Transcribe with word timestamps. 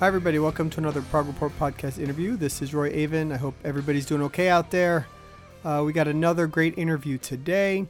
Hi, 0.00 0.06
everybody. 0.06 0.38
Welcome 0.38 0.70
to 0.70 0.80
another 0.80 1.02
Prog 1.02 1.26
Report 1.26 1.52
podcast 1.58 1.98
interview. 1.98 2.34
This 2.34 2.62
is 2.62 2.72
Roie 2.72 2.90
Avin. 2.90 3.30
I 3.32 3.36
hope 3.36 3.54
everybody's 3.62 4.06
doing 4.06 4.22
okay 4.22 4.48
out 4.48 4.70
there. 4.70 5.06
Uh, 5.62 5.82
we 5.84 5.92
got 5.92 6.08
another 6.08 6.46
great 6.46 6.78
interview 6.78 7.18
today. 7.18 7.86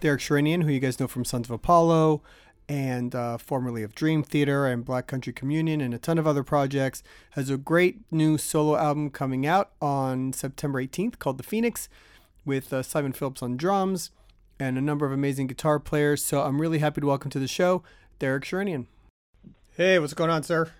Derek 0.00 0.20
Sherinian, 0.20 0.62
who 0.62 0.68
you 0.68 0.78
guys 0.78 1.00
know 1.00 1.08
from 1.08 1.24
Sons 1.24 1.46
of 1.46 1.52
Apollo 1.52 2.20
and 2.68 3.14
uh, 3.14 3.38
formerly 3.38 3.82
of 3.82 3.94
Dream 3.94 4.22
Theater 4.22 4.66
and 4.66 4.84
Black 4.84 5.06
Country 5.06 5.32
Communion 5.32 5.80
and 5.80 5.94
a 5.94 5.98
ton 5.98 6.18
of 6.18 6.26
other 6.26 6.42
projects, 6.42 7.02
has 7.30 7.48
a 7.48 7.56
great 7.56 8.00
new 8.10 8.36
solo 8.36 8.76
album 8.76 9.08
coming 9.08 9.46
out 9.46 9.70
on 9.80 10.34
September 10.34 10.84
18th 10.84 11.18
called 11.18 11.38
The 11.38 11.44
Phoenix 11.44 11.88
with 12.44 12.74
uh, 12.74 12.82
Simon 12.82 13.12
Phillips 13.12 13.42
on 13.42 13.56
drums 13.56 14.10
and 14.60 14.76
a 14.76 14.82
number 14.82 15.06
of 15.06 15.12
amazing 15.12 15.46
guitar 15.46 15.80
players. 15.80 16.22
So 16.22 16.42
I'm 16.42 16.60
really 16.60 16.80
happy 16.80 17.00
to 17.00 17.06
welcome 17.06 17.30
to 17.30 17.38
the 17.38 17.48
show 17.48 17.82
Derek 18.18 18.44
Sherinian. 18.44 18.84
Hey, 19.78 19.98
what's 19.98 20.12
going 20.12 20.28
on, 20.28 20.42
sir? 20.42 20.72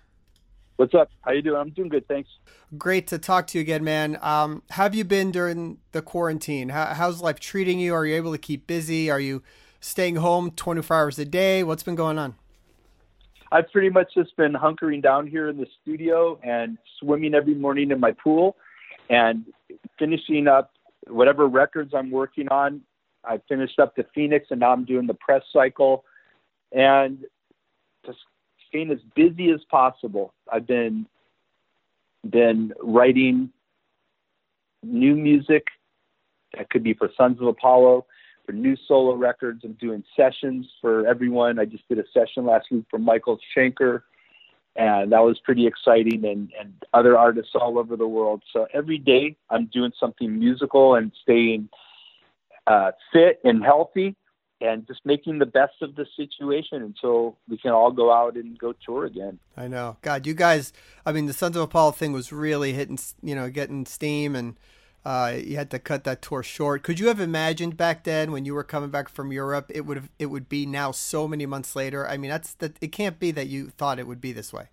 What's 0.79 0.93
up? 0.93 1.11
How 1.23 1.33
you 1.33 1.41
doing? 1.41 1.57
I'm 1.57 1.71
doing 1.71 1.89
good, 1.89 2.07
thanks. 2.07 2.29
Great 2.77 3.05
to 3.07 3.19
talk 3.19 3.47
to 3.47 3.57
you 3.57 3.61
again, 3.61 3.83
man. 3.83 4.17
Um, 4.21 4.63
have 4.69 4.95
you 4.95 5.03
been 5.03 5.29
during 5.29 5.79
the 5.91 6.01
quarantine? 6.01 6.69
How, 6.69 6.93
how's 6.93 7.21
life 7.21 7.37
treating 7.37 7.79
you? 7.79 7.93
Are 7.93 8.05
you 8.05 8.15
able 8.15 8.31
to 8.31 8.37
keep 8.37 8.65
busy? 8.65 9.11
Are 9.11 9.19
you 9.19 9.43
staying 9.81 10.15
home 10.15 10.51
24 10.51 10.95
hours 10.95 11.19
a 11.19 11.25
day? 11.25 11.65
What's 11.65 11.83
been 11.83 11.95
going 11.95 12.17
on? 12.17 12.35
I've 13.51 13.69
pretty 13.73 13.89
much 13.89 14.13
just 14.13 14.37
been 14.37 14.53
hunkering 14.53 15.03
down 15.03 15.27
here 15.27 15.49
in 15.49 15.57
the 15.57 15.67
studio 15.81 16.39
and 16.43 16.77
swimming 16.97 17.33
every 17.33 17.55
morning 17.55 17.91
in 17.91 17.99
my 17.99 18.13
pool 18.13 18.55
and 19.09 19.43
finishing 19.97 20.47
up 20.47 20.71
whatever 21.07 21.45
records 21.49 21.91
I'm 21.93 22.09
working 22.09 22.47
on. 22.47 22.79
I 23.25 23.41
finished 23.49 23.79
up 23.79 23.97
the 23.97 24.05
Phoenix 24.15 24.47
and 24.49 24.61
now 24.61 24.71
I'm 24.71 24.85
doing 24.85 25.07
the 25.07 25.13
press 25.15 25.43
cycle 25.51 26.05
and 26.71 27.25
just 28.05 28.19
staying 28.69 28.91
as 28.91 28.99
busy 29.15 29.51
as 29.51 29.59
possible. 29.69 30.33
I've 30.51 30.67
been 30.67 31.05
been 32.29 32.73
writing 32.81 33.49
new 34.83 35.15
music 35.15 35.67
that 36.57 36.69
could 36.69 36.83
be 36.83 36.93
for 36.93 37.09
Sons 37.15 37.39
of 37.39 37.47
Apollo, 37.47 38.05
for 38.45 38.51
new 38.51 38.75
solo 38.87 39.15
records. 39.15 39.61
I'm 39.63 39.73
doing 39.73 40.03
sessions 40.15 40.67
for 40.81 41.07
everyone. 41.07 41.59
I 41.59 41.65
just 41.65 41.87
did 41.87 41.99
a 41.99 42.03
session 42.13 42.45
last 42.45 42.67
week 42.71 42.85
for 42.89 42.99
Michael 42.99 43.39
Schenker, 43.55 44.01
and 44.75 45.11
that 45.11 45.19
was 45.19 45.39
pretty 45.43 45.67
exciting, 45.67 46.25
and, 46.25 46.51
and 46.59 46.73
other 46.93 47.17
artists 47.17 47.51
all 47.55 47.77
over 47.77 47.95
the 47.95 48.07
world. 48.07 48.41
So 48.51 48.67
every 48.73 48.97
day 48.97 49.35
I'm 49.49 49.67
doing 49.67 49.91
something 49.99 50.37
musical 50.37 50.95
and 50.95 51.11
staying 51.21 51.69
uh, 52.67 52.91
fit 53.13 53.39
and 53.43 53.63
healthy 53.63 54.15
and 54.61 54.85
just 54.87 55.05
making 55.05 55.39
the 55.39 55.45
best 55.45 55.81
of 55.81 55.95
the 55.95 56.05
situation 56.17 56.81
until 56.81 57.37
we 57.47 57.57
can 57.57 57.71
all 57.71 57.91
go 57.91 58.11
out 58.11 58.35
and 58.35 58.57
go 58.57 58.73
tour 58.85 59.05
again. 59.05 59.39
I 59.55 59.67
know. 59.67 59.97
God, 60.01 60.27
you 60.27 60.33
guys, 60.33 60.73
I 61.05 61.11
mean, 61.11 61.27
the 61.27 61.33
Sons 61.33 61.55
of 61.55 61.61
Apollo 61.61 61.91
thing 61.91 62.11
was 62.11 62.31
really 62.33 62.73
hitting, 62.73 62.99
you 63.21 63.35
know, 63.35 63.49
getting 63.49 63.85
steam 63.85 64.35
and 64.35 64.57
uh, 65.05 65.33
you 65.37 65.55
had 65.55 65.71
to 65.71 65.79
cut 65.79 66.03
that 66.03 66.21
tour 66.21 66.43
short. 66.43 66.83
Could 66.83 66.99
you 66.99 67.07
have 67.07 67.21
imagined 67.21 67.77
back 67.77 68.03
then 68.03 68.31
when 68.31 68.43
you 68.43 68.53
were 68.53 68.65
coming 68.65 68.89
back 68.89 69.07
from 69.07 69.31
Europe, 69.31 69.71
it 69.73 69.85
would 69.85 69.95
have, 69.95 70.09
it 70.19 70.25
would 70.25 70.49
be 70.49 70.65
now 70.65 70.91
so 70.91 71.27
many 71.27 71.45
months 71.45 71.75
later? 71.75 72.07
I 72.07 72.17
mean, 72.17 72.29
that's 72.29 72.53
that, 72.55 72.75
it 72.81 72.91
can't 72.91 73.17
be 73.17 73.31
that 73.31 73.47
you 73.47 73.69
thought 73.69 73.97
it 73.97 74.07
would 74.07 74.19
be 74.19 74.33
this 74.33 74.51
way. 74.51 74.65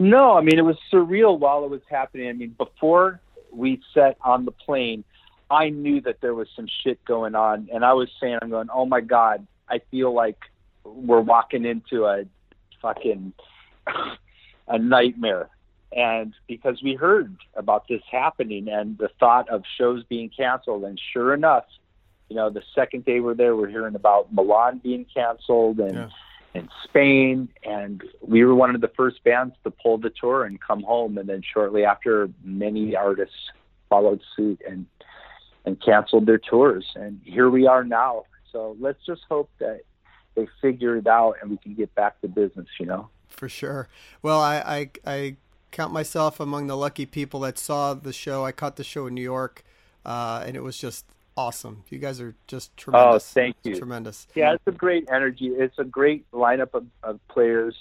No, 0.00 0.36
I 0.36 0.42
mean, 0.42 0.58
it 0.58 0.64
was 0.64 0.76
surreal 0.92 1.38
while 1.38 1.64
it 1.64 1.70
was 1.70 1.82
happening. 1.88 2.28
I 2.28 2.32
mean, 2.32 2.54
before 2.58 3.20
we 3.52 3.80
set 3.94 4.16
on 4.22 4.44
the 4.44 4.52
plane, 4.52 5.04
I 5.50 5.70
knew 5.70 6.00
that 6.02 6.20
there 6.20 6.34
was 6.34 6.48
some 6.54 6.66
shit 6.82 7.02
going 7.04 7.34
on, 7.34 7.68
and 7.72 7.84
I 7.84 7.94
was 7.94 8.08
saying, 8.20 8.38
I'm 8.42 8.50
going, 8.50 8.68
oh 8.72 8.84
my 8.84 9.00
god, 9.00 9.46
I 9.68 9.80
feel 9.90 10.12
like 10.12 10.38
we're 10.84 11.20
walking 11.20 11.64
into 11.64 12.04
a 12.04 12.24
fucking 12.82 13.32
a 14.68 14.78
nightmare. 14.78 15.48
And 15.90 16.34
because 16.46 16.82
we 16.82 16.94
heard 16.94 17.34
about 17.54 17.88
this 17.88 18.02
happening 18.10 18.68
and 18.68 18.98
the 18.98 19.08
thought 19.18 19.48
of 19.48 19.62
shows 19.78 20.04
being 20.04 20.28
canceled, 20.28 20.84
and 20.84 21.00
sure 21.12 21.32
enough, 21.32 21.64
you 22.28 22.36
know, 22.36 22.50
the 22.50 22.62
second 22.74 23.06
day 23.06 23.20
we're 23.20 23.34
there, 23.34 23.56
we're 23.56 23.70
hearing 23.70 23.94
about 23.94 24.32
Milan 24.32 24.80
being 24.82 25.06
canceled 25.12 25.80
and 25.80 25.94
yeah. 25.94 26.08
and 26.54 26.68
Spain, 26.84 27.48
and 27.64 28.02
we 28.20 28.44
were 28.44 28.54
one 28.54 28.74
of 28.74 28.82
the 28.82 28.88
first 28.88 29.24
bands 29.24 29.54
to 29.64 29.70
pull 29.70 29.96
the 29.96 30.10
tour 30.10 30.44
and 30.44 30.60
come 30.60 30.82
home. 30.82 31.16
And 31.16 31.26
then 31.26 31.42
shortly 31.42 31.86
after, 31.86 32.28
many 32.44 32.94
artists 32.94 33.34
followed 33.88 34.20
suit, 34.36 34.60
and 34.68 34.84
and 35.68 35.80
canceled 35.82 36.24
their 36.24 36.38
tours. 36.38 36.86
And 36.96 37.20
here 37.24 37.50
we 37.50 37.66
are 37.66 37.84
now. 37.84 38.24
So 38.50 38.74
let's 38.80 39.04
just 39.04 39.20
hope 39.28 39.50
that 39.58 39.82
they 40.34 40.48
figure 40.62 40.96
it 40.96 41.06
out 41.06 41.34
and 41.40 41.50
we 41.50 41.58
can 41.58 41.74
get 41.74 41.94
back 41.94 42.18
to 42.22 42.28
business, 42.28 42.66
you 42.80 42.86
know? 42.86 43.10
For 43.28 43.48
sure. 43.48 43.88
Well, 44.22 44.40
I, 44.40 44.56
I, 44.56 44.90
I 45.06 45.36
count 45.70 45.92
myself 45.92 46.40
among 46.40 46.66
the 46.66 46.76
lucky 46.76 47.04
people 47.04 47.40
that 47.40 47.58
saw 47.58 47.92
the 47.92 48.14
show. 48.14 48.44
I 48.46 48.52
caught 48.52 48.76
the 48.76 48.84
show 48.84 49.06
in 49.06 49.14
New 49.14 49.22
York, 49.22 49.62
uh, 50.06 50.42
and 50.46 50.56
it 50.56 50.62
was 50.62 50.78
just 50.78 51.04
awesome. 51.36 51.84
You 51.90 51.98
guys 51.98 52.18
are 52.18 52.34
just 52.46 52.74
tremendous. 52.78 53.30
Oh, 53.30 53.34
thank 53.34 53.56
you. 53.64 53.76
Tremendous. 53.76 54.26
Yeah, 54.34 54.54
it's 54.54 54.66
a 54.66 54.72
great 54.72 55.06
energy. 55.12 55.48
It's 55.48 55.78
a 55.78 55.84
great 55.84 56.28
lineup 56.32 56.72
of, 56.72 56.86
of 57.02 57.20
players. 57.28 57.76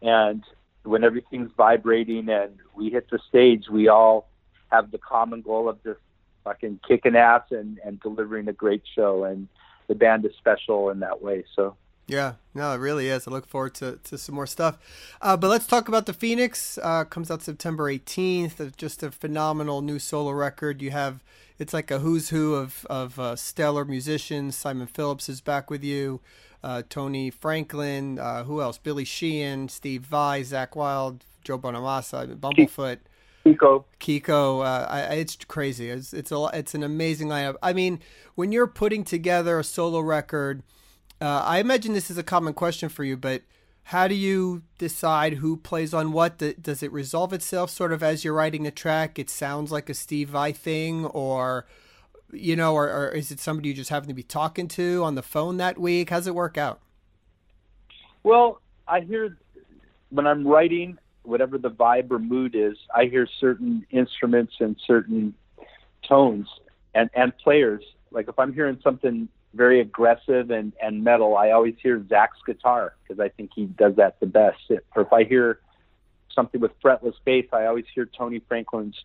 And 0.00 0.42
when 0.84 1.04
everything's 1.04 1.50
vibrating 1.56 2.30
and 2.30 2.56
we 2.74 2.88
hit 2.88 3.10
the 3.10 3.18
stage, 3.28 3.68
we 3.70 3.88
all 3.88 4.30
have 4.72 4.90
the 4.90 4.98
common 4.98 5.42
goal 5.42 5.68
of 5.68 5.82
just 5.84 6.00
fucking 6.48 6.80
kicking 6.86 7.16
ass 7.16 7.42
and 7.50 7.78
and 7.84 8.00
delivering 8.00 8.48
a 8.48 8.52
great 8.52 8.82
show. 8.94 9.24
And 9.24 9.48
the 9.88 9.94
band 9.94 10.24
is 10.24 10.32
special 10.38 10.90
in 10.90 11.00
that 11.00 11.22
way. 11.22 11.44
So. 11.54 11.76
Yeah, 12.06 12.34
no, 12.54 12.72
it 12.72 12.78
really 12.78 13.08
is. 13.08 13.28
I 13.28 13.30
look 13.30 13.46
forward 13.46 13.74
to, 13.76 13.98
to 14.04 14.16
some 14.16 14.34
more 14.34 14.46
stuff. 14.46 14.78
Uh, 15.20 15.36
but 15.36 15.48
let's 15.48 15.66
talk 15.66 15.88
about 15.88 16.06
the 16.06 16.14
Phoenix. 16.14 16.78
Uh, 16.82 17.04
comes 17.04 17.30
out 17.30 17.42
September 17.42 17.92
18th. 17.92 18.74
Just 18.78 19.02
a 19.02 19.10
phenomenal 19.10 19.82
new 19.82 19.98
solo 19.98 20.30
record. 20.30 20.80
You 20.80 20.90
have 20.90 21.22
it's 21.58 21.74
like 21.74 21.90
a 21.90 21.98
who's 21.98 22.30
who 22.30 22.54
of 22.54 22.86
of 22.88 23.18
uh, 23.18 23.36
stellar 23.36 23.84
musicians. 23.84 24.56
Simon 24.56 24.86
Phillips 24.86 25.28
is 25.28 25.42
back 25.42 25.68
with 25.68 25.84
you. 25.84 26.20
Uh, 26.64 26.82
Tony 26.88 27.28
Franklin. 27.28 28.18
Uh, 28.18 28.44
who 28.44 28.62
else? 28.62 28.78
Billy 28.78 29.04
Sheehan, 29.04 29.68
Steve 29.68 30.02
Vai, 30.02 30.40
Zakk 30.40 30.76
Wylde, 30.76 31.24
Joe 31.44 31.58
Bonamassa, 31.58 32.34
Bumblefoot. 32.36 32.98
Kiko. 33.44 33.84
Kiko, 34.00 34.64
uh, 34.64 34.86
I, 34.88 35.00
it's 35.14 35.36
crazy. 35.36 35.90
It's 35.90 36.12
it's 36.12 36.32
a 36.32 36.50
it's 36.52 36.74
an 36.74 36.82
amazing 36.82 37.28
lineup. 37.28 37.56
I 37.62 37.72
mean, 37.72 38.00
when 38.34 38.52
you're 38.52 38.66
putting 38.66 39.04
together 39.04 39.58
a 39.58 39.64
solo 39.64 40.00
record, 40.00 40.62
uh, 41.20 41.42
I 41.44 41.58
imagine 41.58 41.94
this 41.94 42.10
is 42.10 42.18
a 42.18 42.22
common 42.22 42.54
question 42.54 42.88
for 42.88 43.04
you, 43.04 43.16
but 43.16 43.42
how 43.84 44.06
do 44.06 44.14
you 44.14 44.62
decide 44.76 45.34
who 45.34 45.56
plays 45.56 45.94
on 45.94 46.12
what? 46.12 46.36
Does 46.60 46.82
it 46.82 46.92
resolve 46.92 47.32
itself 47.32 47.70
sort 47.70 47.92
of 47.92 48.02
as 48.02 48.22
you're 48.22 48.34
writing 48.34 48.66
a 48.66 48.70
track? 48.70 49.18
It 49.18 49.30
sounds 49.30 49.72
like 49.72 49.88
a 49.88 49.94
Steve 49.94 50.28
Vai 50.28 50.52
thing, 50.52 51.06
or 51.06 51.66
you 52.32 52.54
know, 52.54 52.74
or, 52.74 52.90
or 52.90 53.08
is 53.08 53.30
it 53.30 53.40
somebody 53.40 53.70
you 53.70 53.74
just 53.74 53.90
happen 53.90 54.08
to 54.08 54.14
be 54.14 54.22
talking 54.22 54.68
to 54.68 55.02
on 55.04 55.14
the 55.14 55.22
phone 55.22 55.56
that 55.56 55.78
week? 55.78 56.10
How's 56.10 56.26
it 56.26 56.34
work 56.34 56.58
out? 56.58 56.80
Well, 58.22 58.60
I 58.86 59.00
hear 59.00 59.38
when 60.10 60.26
I'm 60.26 60.46
writing, 60.46 60.98
whatever 61.28 61.58
the 61.58 61.70
vibe 61.70 62.10
or 62.10 62.18
mood 62.18 62.54
is, 62.54 62.76
I 62.94 63.04
hear 63.04 63.28
certain 63.40 63.86
instruments 63.90 64.54
and 64.60 64.76
certain 64.86 65.34
tones 66.06 66.48
and 66.94 67.10
and 67.14 67.36
players. 67.38 67.84
Like 68.10 68.28
if 68.28 68.38
I'm 68.38 68.52
hearing 68.52 68.78
something 68.82 69.28
very 69.54 69.80
aggressive 69.80 70.50
and 70.50 70.72
and 70.82 71.04
metal, 71.04 71.36
I 71.36 71.50
always 71.50 71.74
hear 71.82 72.00
Zakk's 72.00 72.40
guitar 72.46 72.94
because 73.02 73.20
I 73.20 73.28
think 73.28 73.50
he 73.54 73.66
does 73.66 73.96
that 73.96 74.18
the 74.20 74.26
best. 74.26 74.58
Or 74.96 75.02
if 75.02 75.12
I 75.12 75.24
hear 75.24 75.60
something 76.34 76.60
with 76.60 76.72
fretless 76.80 77.14
bass, 77.24 77.46
I 77.52 77.66
always 77.66 77.86
hear 77.94 78.06
Tony 78.06 78.40
Franklin's 78.48 79.04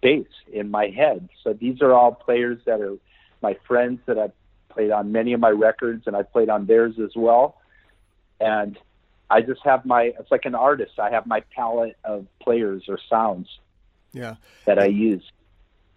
bass 0.00 0.26
in 0.52 0.70
my 0.70 0.88
head. 0.88 1.28
So 1.42 1.52
these 1.52 1.80
are 1.82 1.92
all 1.92 2.12
players 2.12 2.58
that 2.66 2.80
are 2.80 2.96
my 3.42 3.56
friends 3.66 4.00
that 4.06 4.18
I've 4.18 4.32
played 4.70 4.90
on 4.90 5.12
many 5.12 5.32
of 5.32 5.40
my 5.40 5.50
records 5.50 6.06
and 6.06 6.16
I've 6.16 6.32
played 6.32 6.48
on 6.48 6.66
theirs 6.66 6.94
as 7.02 7.12
well. 7.14 7.60
And 8.40 8.78
I 9.34 9.40
just 9.40 9.62
have 9.64 9.84
my 9.84 10.12
it's 10.16 10.30
like 10.30 10.44
an 10.44 10.54
artist. 10.54 11.00
I 11.00 11.10
have 11.10 11.26
my 11.26 11.40
palette 11.56 11.96
of 12.04 12.26
players 12.40 12.84
or 12.86 13.00
sounds. 13.10 13.48
Yeah. 14.12 14.36
That 14.64 14.78
I 14.78 14.86
use. 14.86 15.24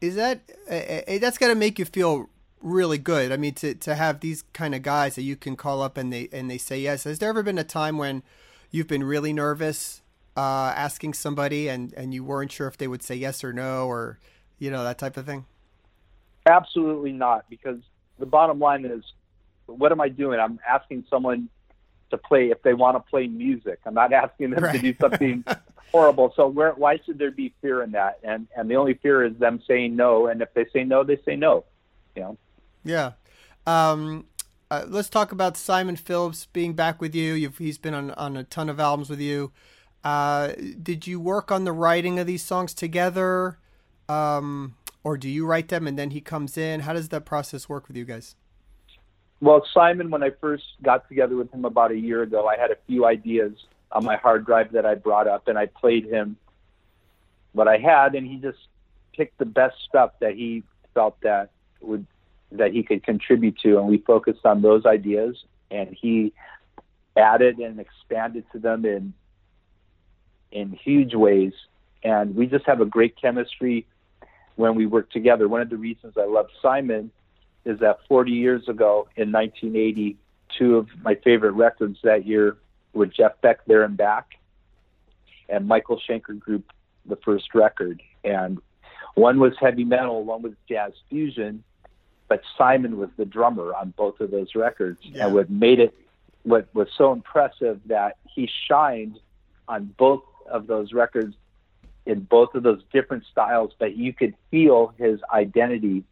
Is 0.02 0.16
that 0.16 0.42
uh, 0.68 1.20
that's 1.20 1.38
got 1.38 1.50
to 1.50 1.56
make 1.56 1.78
you 1.78 1.86
feel 1.86 2.30
really 2.62 2.98
good. 2.98 3.32
I 3.32 3.38
mean 3.38 3.54
to 3.56 3.76
to 3.76 3.94
have 3.94 4.22
these 4.22 4.44
kind 4.54 4.74
of 4.74 4.82
guys 4.82 5.14
that 5.16 5.22
you 5.22 5.36
can 5.36 5.56
call 5.56 5.84
up 5.84 5.98
and 5.98 6.12
they 6.12 6.30
and 6.32 6.50
they 6.50 6.58
say 6.58 6.80
yes. 6.80 7.04
Has 7.04 7.20
there 7.20 7.30
ever 7.30 7.44
been 7.44 7.60
a 7.60 7.64
time 7.64 8.00
when 8.00 8.24
you've 8.72 8.88
been 8.88 9.04
really 9.04 9.34
nervous 9.34 10.02
uh, 10.36 10.74
asking 10.76 11.14
somebody 11.14 11.68
and 11.70 11.94
and 11.94 12.16
you 12.16 12.24
weren't 12.24 12.52
sure 12.52 12.68
if 12.68 12.78
they 12.78 12.88
would 12.88 13.04
say 13.04 13.14
yes 13.14 13.44
or 13.44 13.54
no 13.54 13.86
or 13.86 14.18
you 14.58 14.72
know 14.72 14.84
that 14.84 14.98
type 14.98 15.16
of 15.16 15.28
thing? 15.28 15.46
Absolutely 16.48 17.12
not 17.12 17.48
because 17.52 17.78
the 18.18 18.26
bottom 18.26 18.58
line 18.58 18.84
is 18.84 19.04
what 19.68 19.92
am 19.92 20.02
I 20.02 20.10
doing? 20.10 20.40
I'm 20.40 20.60
asking 20.68 21.06
someone 21.08 21.50
to 22.12 22.18
play 22.18 22.50
if 22.50 22.62
they 22.64 22.74
want 22.74 22.96
to 22.96 23.10
play 23.10 23.28
music. 23.28 23.80
I'm 23.86 23.94
not 23.94 24.14
asking 24.14 24.52
them 24.52 24.64
right. 24.64 24.76
to 24.76 24.80
do 24.80 24.96
something 25.00 25.44
horrible. 25.92 26.34
So 26.36 26.48
where 26.48 26.72
why 26.74 27.00
should 27.06 27.18
there 27.18 27.32
be 27.32 27.54
fear 27.62 27.84
in 27.84 27.92
that? 27.92 28.20
And 28.24 28.48
and 28.56 28.70
the 28.70 28.76
only 28.76 28.96
fear 28.96 29.26
is 29.26 29.36
them 29.38 29.62
saying 29.68 29.96
no. 29.96 30.28
And 30.28 30.42
if 30.42 30.54
they 30.54 30.66
say 30.74 30.84
no, 30.84 31.04
they 31.04 31.20
say 31.26 31.36
no. 31.36 31.66
You 32.16 32.22
know. 32.24 32.38
Yeah. 32.84 33.12
Um, 33.66 34.26
uh, 34.70 34.86
let's 34.88 35.10
talk 35.10 35.32
about 35.32 35.58
Simon 35.58 35.96
Phillips 35.96 36.48
being 36.48 36.74
back 36.74 37.00
with 37.00 37.16
you. 37.16 37.34
You've, 37.34 37.58
he's 37.58 37.78
been 37.78 37.94
on 37.94 38.12
on 38.12 38.38
a 38.38 38.44
ton 38.44 38.70
of 38.70 38.80
albums 38.80 39.10
with 39.10 39.20
you. 39.20 39.52
Uh, 40.04 40.54
did 40.82 41.08
you 41.08 41.20
work 41.20 41.52
on 41.52 41.64
the 41.64 41.72
writing 41.72 42.20
of 42.20 42.28
these 42.28 42.44
songs 42.44 42.74
together, 42.74 43.58
um, 44.08 44.76
or 45.04 45.18
do 45.18 45.30
you 45.30 45.46
write 45.46 45.70
them 45.70 45.88
and 45.88 45.98
then 45.98 46.12
he 46.12 46.22
comes 46.22 46.58
in? 46.58 46.82
How 46.82 46.94
does 46.94 47.10
that 47.10 47.26
process 47.26 47.68
work 47.68 47.88
with 47.88 47.98
you 47.98 48.06
guys? 48.06 48.36
Well, 49.40 49.66
Simon, 49.74 50.10
when 50.10 50.24
I 50.24 50.32
first 50.42 50.64
got 50.82 51.08
together 51.08 51.36
with 51.36 51.54
him 51.54 51.66
about 51.66 51.92
a 51.92 51.98
year 51.98 52.24
ago, 52.24 52.48
I 52.48 52.58
had 52.58 52.72
a 52.72 52.78
few 52.88 53.06
ideas 53.06 53.54
on 53.92 54.04
my 54.04 54.18
hard 54.18 54.46
drive 54.46 54.72
that 54.72 54.86
I 54.86 54.96
brought 54.96 55.28
up, 55.28 55.48
and 55.48 55.58
I 55.58 55.68
played 55.68 56.06
him 56.06 56.38
what 57.54 57.68
I 57.68 57.78
had, 57.78 58.16
and 58.16 58.28
he 58.28 58.38
just 58.38 58.58
picked 59.16 59.38
the 59.38 59.46
best 59.46 59.76
stuff 59.88 60.12
that 60.22 60.34
he 60.34 60.64
felt 60.94 61.20
that 61.22 61.52
would 61.82 62.06
that 62.52 62.72
he 62.72 62.82
could 62.82 63.04
contribute 63.04 63.58
to, 63.60 63.78
and 63.78 63.88
we 63.88 63.98
focused 63.98 64.46
on 64.46 64.62
those 64.62 64.86
ideas, 64.86 65.36
and 65.70 65.96
he 66.00 66.34
added 67.18 67.58
and 67.58 67.80
expanded 67.80 68.46
to 68.54 68.60
them 68.60 68.86
in 68.86 69.14
in 70.52 70.72
huge 70.72 71.14
ways, 71.14 71.54
and 72.04 72.36
we 72.36 72.48
just 72.48 72.66
have 72.66 72.82
a 72.82 72.86
great 72.86 73.16
chemistry 73.20 73.86
when 74.56 74.76
we 74.76 74.86
work 74.86 75.12
together. 75.12 75.48
One 75.48 75.62
of 75.62 75.70
the 75.70 75.78
reasons 75.78 76.14
I 76.18 76.26
love 76.26 76.48
Simon 76.62 77.12
is 77.68 77.80
that 77.80 78.00
40 78.08 78.32
years 78.32 78.68
ago 78.70 79.08
in 79.18 79.32
1980, 79.32 80.18
two 80.58 80.78
of 80.78 80.88
my 81.04 81.16
favorite 81.16 81.52
records 81.52 82.00
that 82.04 82.26
year 82.26 82.58
were 82.94 83.06
Jeff 83.06 83.40
Beck 83.42 83.66
There 83.66 83.84
and 83.84 83.98
Back 83.98 84.40
and 85.50 85.68
Michael 85.68 86.00
Schenker 86.08 86.40
Group, 86.40 86.72
the 87.06 87.18
first 87.18 87.54
record. 87.54 88.02
And 88.24 88.60
one 89.16 89.40
was 89.40 89.54
heavy 89.60 89.84
metal, 89.84 90.24
one 90.24 90.42
was 90.42 90.54
jazz 90.70 90.94
fusion, 91.10 91.64
but 92.30 92.42
Simon 92.58 92.98
was 92.98 93.10
the 93.18 93.26
drummer 93.26 93.74
on 93.74 93.94
both 93.98 94.22
of 94.22 94.32
those 94.32 94.56
records. 94.56 95.00
Yeah. 95.04 95.26
And 95.26 95.36
what 95.36 95.50
made 95.50 95.80
it, 95.80 95.94
what 96.44 96.74
was 96.74 96.88
so 96.98 97.12
impressive 97.12 97.82
that 97.88 98.16
he 98.34 98.50
shined 98.68 99.20
on 99.68 99.94
both 99.98 100.24
of 100.50 100.68
those 100.68 100.94
records 100.94 101.36
in 102.06 102.22
both 102.22 102.56
of 102.56 102.64
those 102.64 102.82
different 102.94 103.26
styles, 103.30 103.74
but 103.78 103.98
you 103.98 104.14
could 104.14 104.34
feel 104.50 104.94
his 104.98 105.20
identity 105.34 106.06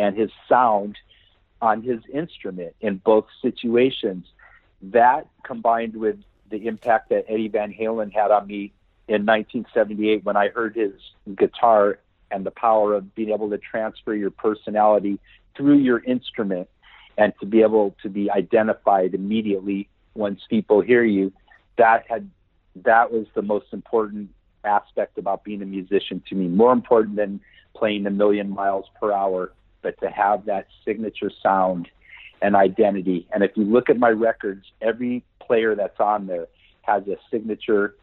and 0.00 0.16
his 0.16 0.30
sound 0.48 0.96
on 1.60 1.82
his 1.82 2.00
instrument 2.12 2.74
in 2.80 2.96
both 2.96 3.26
situations. 3.42 4.24
That 4.80 5.28
combined 5.42 5.94
with 5.94 6.16
the 6.50 6.66
impact 6.66 7.10
that 7.10 7.26
Eddie 7.28 7.48
Van 7.48 7.72
Halen 7.72 8.10
had 8.10 8.30
on 8.30 8.46
me 8.46 8.72
in 9.08 9.26
1978 9.26 10.24
when 10.24 10.38
I 10.38 10.48
heard 10.48 10.74
his 10.74 10.92
guitar 11.36 11.98
and 12.30 12.46
the 12.46 12.50
power 12.50 12.94
of 12.94 13.14
being 13.14 13.28
able 13.28 13.50
to 13.50 13.58
transfer 13.58 14.14
your 14.14 14.30
personality 14.30 15.20
through 15.54 15.78
your 15.78 16.02
instrument 16.02 16.68
and 17.18 17.34
to 17.40 17.46
be 17.46 17.60
able 17.60 17.94
to 18.02 18.08
be 18.08 18.30
identified 18.30 19.12
immediately 19.12 19.86
once 20.14 20.40
people 20.48 20.80
hear 20.80 21.04
you 21.04 21.30
that 21.76 22.04
had 22.08 22.28
that 22.76 23.12
was 23.12 23.26
the 23.34 23.42
most 23.42 23.66
important 23.72 24.30
aspect 24.64 25.18
about 25.18 25.44
being 25.44 25.60
a 25.60 25.66
musician 25.66 26.22
to 26.28 26.34
me 26.34 26.48
more 26.48 26.72
important 26.72 27.16
than 27.16 27.40
playing 27.74 28.06
a 28.06 28.10
million 28.10 28.48
miles 28.48 28.86
per 28.98 29.12
hour 29.12 29.52
but 29.82 29.98
to 30.00 30.10
have 30.10 30.46
that 30.46 30.66
signature 30.84 31.30
sound 31.42 31.88
and 32.42 32.56
identity 32.56 33.26
and 33.32 33.42
if 33.44 33.50
you 33.56 33.64
look 33.64 33.90
at 33.90 33.98
my 33.98 34.10
records 34.10 34.66
every 34.80 35.24
player 35.40 35.74
that's 35.74 36.00
on 36.00 36.26
there 36.26 36.46
has 36.82 37.06
a 37.06 37.16
signature 37.30 37.94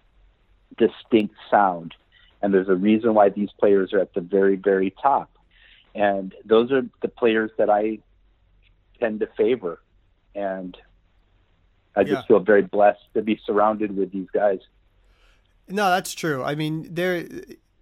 distinct 0.78 1.36
sound. 1.50 1.94
And 2.42 2.54
there's 2.54 2.70
a 2.70 2.76
reason 2.76 3.14
why 3.14 3.30
these 3.30 3.50
players 3.60 3.94
are 3.94 4.00
at 4.00 4.14
the 4.14 4.22
very, 4.22 4.56
very 4.56 4.94
top. 5.02 5.32
And 5.96 6.34
those 6.46 6.72
are 6.72 6.84
the 7.02 7.08
players 7.08 7.52
that 7.58 7.70
I 7.70 8.00
tend 9.00 9.20
to 9.22 9.28
favor. 9.38 9.82
And 10.36 10.78
I 11.96 12.04
just 12.04 12.24
yeah. 12.24 12.28
feel 12.28 12.40
very 12.40 12.62
blessed 12.62 13.02
to 13.16 13.22
be 13.22 13.40
surrounded 13.46 13.98
with 13.98 14.12
these 14.12 14.28
guys. 14.32 14.60
No, 15.68 15.90
that's 15.90 16.14
true. 16.14 16.44
I 16.44 16.56
mean, 16.56 16.88
there 16.94 17.28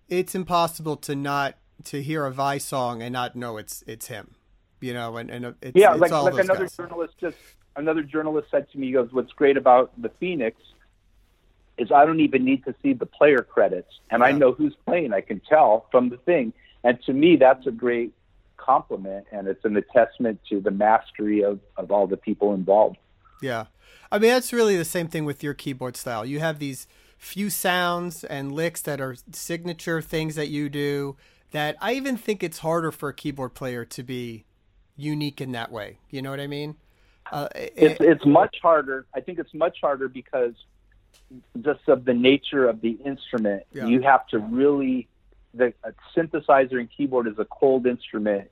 it's 0.08 0.34
impossible 0.34 0.96
to 0.98 1.16
not 1.16 1.56
to 1.86 2.02
hear 2.02 2.26
a 2.26 2.32
Vai 2.32 2.60
song 2.60 3.02
and 3.02 3.14
not 3.14 3.36
know 3.36 3.58
it's 3.58 3.84
it's 3.88 4.08
him. 4.08 4.36
You 4.82 4.94
know, 4.94 5.18
and, 5.18 5.32
and 5.32 5.56
it's, 5.62 5.76
yeah, 5.76 5.94
it's 5.94 6.02
like 6.02 6.12
like 6.12 6.34
another 6.44 6.66
guys. 6.66 6.78
journalist 6.78 7.14
just 7.20 7.38
another 7.76 8.04
journalist 8.04 8.50
said 8.52 8.70
to 8.72 8.78
me, 8.78 8.88
he 8.88 8.94
goes, 8.94 9.10
"What's 9.12 9.32
great 9.34 9.58
about 9.58 9.92
the 10.00 10.10
Phoenix 10.20 10.58
is 11.78 11.92
I 11.92 12.06
don't 12.06 12.20
even 12.20 12.46
need 12.46 12.64
to 12.66 12.76
see 12.82 12.94
the 12.94 13.06
player 13.06 13.42
credits, 13.42 13.92
and 14.10 14.22
yeah. 14.22 14.28
I 14.28 14.32
know 14.32 14.52
who's 14.52 14.76
playing. 14.86 15.14
I 15.14 15.22
can 15.22 15.42
tell 15.48 15.88
from 15.92 16.10
the 16.10 16.18
thing, 16.18 16.54
and 16.84 17.02
to 17.04 17.14
me, 17.14 17.36
that's 17.36 17.66
a 17.68 17.72
great 17.72 18.14
compliment, 18.58 19.28
and 19.32 19.48
it's 19.48 19.64
an 19.66 19.76
attestament 19.78 20.40
to 20.50 20.60
the 20.60 20.72
mastery 20.72 21.44
of 21.44 21.60
of 21.78 21.92
all 21.92 22.08
the 22.08 22.18
people 22.18 22.54
involved. 22.54 22.98
Yeah, 23.42 23.66
I 24.12 24.20
mean 24.20 24.32
that's 24.32 24.54
really 24.54 24.78
the 24.78 24.86
same 24.86 25.08
thing 25.08 25.26
with 25.26 25.44
your 25.44 25.54
keyboard 25.54 25.98
style. 25.98 26.26
You 26.26 26.40
have 26.40 26.60
these 26.60 26.88
few 27.18 27.50
sounds 27.50 28.24
and 28.24 28.52
licks 28.52 28.82
that 28.82 29.02
are 29.02 29.16
signature 29.32 30.02
things 30.02 30.36
that 30.36 30.50
you 30.50 30.70
do. 30.70 31.16
That 31.52 31.78
I 31.82 31.94
even 31.94 32.18
think 32.18 32.44
it's 32.44 32.60
harder 32.60 32.92
for 32.92 33.10
a 33.10 33.14
keyboard 33.14 33.54
player 33.54 33.86
to 33.86 34.04
be 34.04 34.46
unique 34.98 35.42
in 35.42 35.52
that 35.54 35.72
way. 35.72 36.00
You 36.10 36.22
know 36.22 36.32
what 36.32 36.40
I 36.40 36.48
mean? 36.48 36.76
Uh, 37.32 37.48
it's 37.56 38.00
it's 38.00 38.26
much 38.26 38.58
harder. 38.62 39.06
I 39.16 39.22
think 39.22 39.40
it's 39.40 39.54
much 39.54 39.78
harder 39.82 40.08
because 40.08 40.54
just 41.62 41.88
of 41.88 42.06
the 42.06 42.14
nature 42.14 42.68
of 42.68 42.82
the 42.82 42.92
instrument, 43.06 43.64
yeah. 43.74 43.88
you 43.88 44.02
have 44.02 44.28
to 44.28 44.40
really 44.40 45.08
the 45.54 45.74
synthesizer 46.16 46.80
and 46.80 46.90
keyboard 46.96 47.28
is 47.28 47.40
a 47.40 47.46
cold 47.46 47.88
instrument 47.88 48.50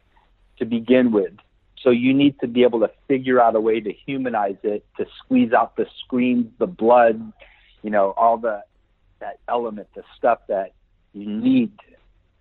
to 0.57 0.65
begin 0.65 1.11
with. 1.11 1.33
So 1.81 1.89
you 1.89 2.13
need 2.13 2.39
to 2.39 2.47
be 2.47 2.63
able 2.63 2.79
to 2.79 2.91
figure 3.07 3.41
out 3.41 3.55
a 3.55 3.59
way 3.59 3.81
to 3.81 3.91
humanize 3.91 4.55
it, 4.63 4.85
to 4.97 5.05
squeeze 5.19 5.51
out 5.51 5.75
the 5.75 5.85
screams, 5.99 6.47
the 6.57 6.67
blood, 6.67 7.33
you 7.81 7.89
know, 7.89 8.11
all 8.11 8.37
the 8.37 8.63
that 9.19 9.39
element, 9.47 9.87
the 9.95 10.03
stuff 10.17 10.39
that 10.47 10.73
you 11.13 11.29
need 11.29 11.71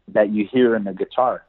that 0.09 0.31
you 0.31 0.49
hear 0.51 0.75
in 0.77 0.85
the 0.85 0.93
guitar. 0.93 1.45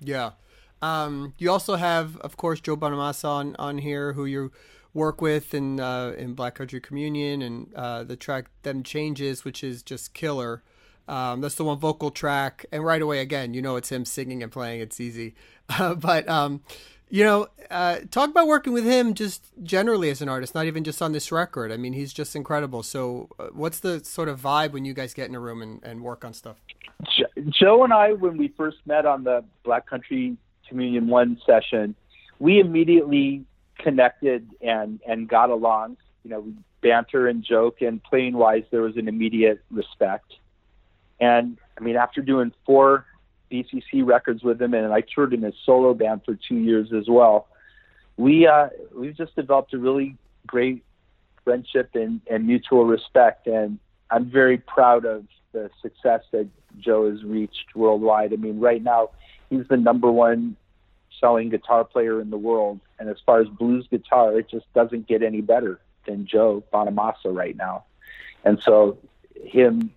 Yeah. 0.00 0.32
Um, 0.80 1.34
you 1.38 1.50
also 1.50 1.76
have, 1.76 2.16
of 2.18 2.36
course, 2.36 2.60
Joe 2.60 2.76
Bonamassa 2.76 3.28
on, 3.28 3.56
on 3.58 3.78
here, 3.78 4.12
who 4.12 4.24
you 4.24 4.52
work 4.94 5.20
with 5.20 5.54
in 5.54 5.80
uh, 5.80 6.14
in 6.16 6.34
Black 6.34 6.54
Country 6.54 6.80
Communion, 6.80 7.42
and 7.42 7.74
uh, 7.74 8.04
the 8.04 8.16
track 8.16 8.46
"Them 8.62 8.82
Changes," 8.82 9.44
which 9.44 9.64
is 9.64 9.82
just 9.82 10.14
killer. 10.14 10.62
Um, 11.08 11.40
that's 11.40 11.54
the 11.54 11.64
one 11.64 11.78
vocal 11.78 12.10
track, 12.10 12.66
and 12.70 12.84
right 12.84 13.00
away, 13.00 13.20
again, 13.20 13.54
you 13.54 13.62
know 13.62 13.76
it's 13.76 13.90
him 13.90 14.04
singing 14.04 14.42
and 14.42 14.52
playing. 14.52 14.80
It's 14.80 15.00
easy, 15.00 15.34
uh, 15.68 15.94
but 15.96 16.28
um, 16.28 16.62
you 17.10 17.24
know, 17.24 17.48
uh, 17.70 18.00
talk 18.10 18.30
about 18.30 18.46
working 18.46 18.72
with 18.72 18.84
him 18.84 19.14
just 19.14 19.46
generally 19.62 20.10
as 20.10 20.20
an 20.20 20.28
artist, 20.28 20.54
not 20.54 20.66
even 20.66 20.84
just 20.84 21.00
on 21.00 21.12
this 21.12 21.32
record. 21.32 21.72
I 21.72 21.76
mean, 21.76 21.94
he's 21.94 22.12
just 22.12 22.36
incredible. 22.36 22.82
So, 22.82 23.30
uh, 23.38 23.48
what's 23.52 23.80
the 23.80 24.04
sort 24.04 24.28
of 24.28 24.40
vibe 24.40 24.72
when 24.72 24.84
you 24.84 24.92
guys 24.92 25.14
get 25.14 25.28
in 25.28 25.34
a 25.34 25.40
room 25.40 25.62
and, 25.62 25.82
and 25.82 26.02
work 26.02 26.24
on 26.24 26.34
stuff? 26.34 26.56
Joe 27.48 27.84
and 27.84 27.92
I, 27.92 28.12
when 28.12 28.36
we 28.36 28.48
first 28.48 28.78
met 28.86 29.06
on 29.06 29.24
the 29.24 29.44
Black 29.64 29.86
Country 29.86 30.36
Communion 30.68 31.08
One 31.08 31.40
session, 31.46 31.94
we 32.38 32.60
immediately 32.60 33.44
connected 33.78 34.48
and 34.60 35.00
and 35.06 35.28
got 35.28 35.50
along. 35.50 35.96
You 36.24 36.30
know, 36.30 36.52
banter 36.80 37.28
and 37.28 37.42
joke, 37.42 37.80
and 37.80 38.02
playing 38.02 38.36
wise, 38.36 38.64
there 38.70 38.82
was 38.82 38.96
an 38.96 39.08
immediate 39.08 39.62
respect. 39.70 40.34
And 41.20 41.58
I 41.78 41.82
mean, 41.82 41.96
after 41.96 42.20
doing 42.20 42.52
four 42.66 43.06
BCC 43.50 44.04
records 44.04 44.42
with 44.42 44.60
him, 44.60 44.74
and 44.74 44.92
I 44.92 45.00
toured 45.00 45.32
in 45.32 45.42
his 45.42 45.54
solo 45.64 45.94
band 45.94 46.22
for 46.24 46.34
two 46.48 46.56
years 46.56 46.92
as 46.92 47.06
well, 47.08 47.48
we 48.16 48.46
uh, 48.46 48.68
we've 48.94 49.16
just 49.16 49.34
developed 49.36 49.74
a 49.74 49.78
really 49.78 50.16
great 50.46 50.84
friendship 51.44 51.90
and, 51.94 52.20
and 52.30 52.46
mutual 52.46 52.84
respect. 52.84 53.46
And 53.46 53.78
I'm 54.10 54.30
very 54.30 54.58
proud 54.58 55.04
of 55.04 55.24
the 55.52 55.70
success 55.82 56.22
that 56.32 56.48
Joe 56.78 57.10
has 57.10 57.24
reached 57.24 57.74
worldwide. 57.74 58.32
I 58.32 58.36
mean, 58.36 58.60
right 58.60 58.82
now 58.82 59.10
he's 59.50 59.66
the 59.68 59.76
number 59.76 60.10
one 60.10 60.56
selling 61.20 61.48
guitar 61.48 61.84
player 61.84 62.20
in 62.20 62.30
the 62.30 62.38
world. 62.38 62.80
And 62.98 63.08
as 63.08 63.16
far 63.24 63.40
as 63.40 63.48
blues 63.48 63.86
guitar, 63.90 64.38
it 64.38 64.48
just 64.48 64.72
doesn't 64.74 65.06
get 65.06 65.22
any 65.22 65.40
better 65.40 65.80
than 66.06 66.26
Joe 66.26 66.62
Bonamassa 66.72 67.34
right 67.34 67.56
now. 67.56 67.84
And 68.44 68.60
so 68.64 68.98
him 69.34 69.92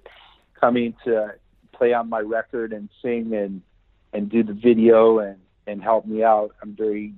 coming 0.60 0.96
to 1.05 1.36
play 1.74 1.93
on 1.93 2.10
my 2.10 2.20
record 2.20 2.74
and 2.74 2.89
sing 3.01 3.34
and 3.34 3.62
and 4.13 4.29
do 4.29 4.43
the 4.43 4.53
video 4.53 5.20
and 5.20 5.38
and 5.67 5.81
help 5.81 6.05
me 6.05 6.24
out, 6.24 6.55
I'm 6.62 6.75
very 6.75 7.13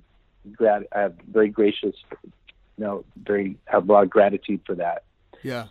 glad. 0.56 0.86
I 0.92 1.00
have 1.00 1.14
very 1.30 1.48
gracious, 1.48 1.96
you 2.22 2.84
know, 2.84 3.04
very 3.16 3.56
have 3.66 3.88
a 3.88 3.92
lot 3.92 4.04
of 4.04 4.10
gratitude 4.10 4.60
for 4.66 4.74
that. 4.76 5.04
Yeah. 5.42 5.66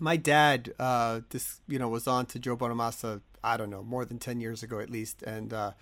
My 0.00 0.16
dad, 0.16 0.74
uh, 0.78 1.20
this 1.30 1.60
you 1.68 1.78
know, 1.78 1.88
was 1.88 2.06
on 2.06 2.26
to 2.26 2.38
Joe 2.38 2.56
Bonamassa. 2.56 3.20
I 3.42 3.56
don't 3.56 3.70
know, 3.70 3.82
more 3.82 4.04
than 4.04 4.18
ten 4.18 4.40
years 4.40 4.62
ago 4.62 4.80
at 4.80 4.90
least, 4.90 5.22
and 5.22 5.52
uh, 5.52 5.72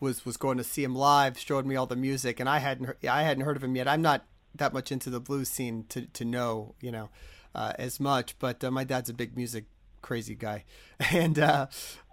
was 0.00 0.26
was 0.26 0.36
going 0.36 0.58
to 0.58 0.64
see 0.64 0.82
him 0.82 0.94
live, 0.94 1.38
showed 1.38 1.64
me 1.64 1.76
all 1.76 1.86
the 1.86 1.96
music, 1.96 2.40
and 2.40 2.48
I 2.48 2.58
hadn't 2.58 2.96
I 3.08 3.22
hadn't 3.22 3.44
heard 3.44 3.56
of 3.56 3.64
him 3.64 3.76
yet. 3.76 3.88
I'm 3.88 4.02
not 4.02 4.24
that 4.54 4.72
much 4.72 4.92
into 4.92 5.10
the 5.10 5.20
blues 5.20 5.48
scene 5.48 5.84
to 5.90 6.06
to 6.06 6.24
know 6.24 6.74
you 6.80 6.90
know 6.90 7.10
uh, 7.54 7.72
as 7.78 8.00
much, 8.00 8.38
but 8.38 8.62
uh, 8.64 8.70
my 8.70 8.84
dad's 8.84 9.08
a 9.08 9.14
big 9.14 9.36
music 9.36 9.64
crazy 10.02 10.34
guy, 10.34 10.64
and 11.12 11.38
uh, 11.38 11.66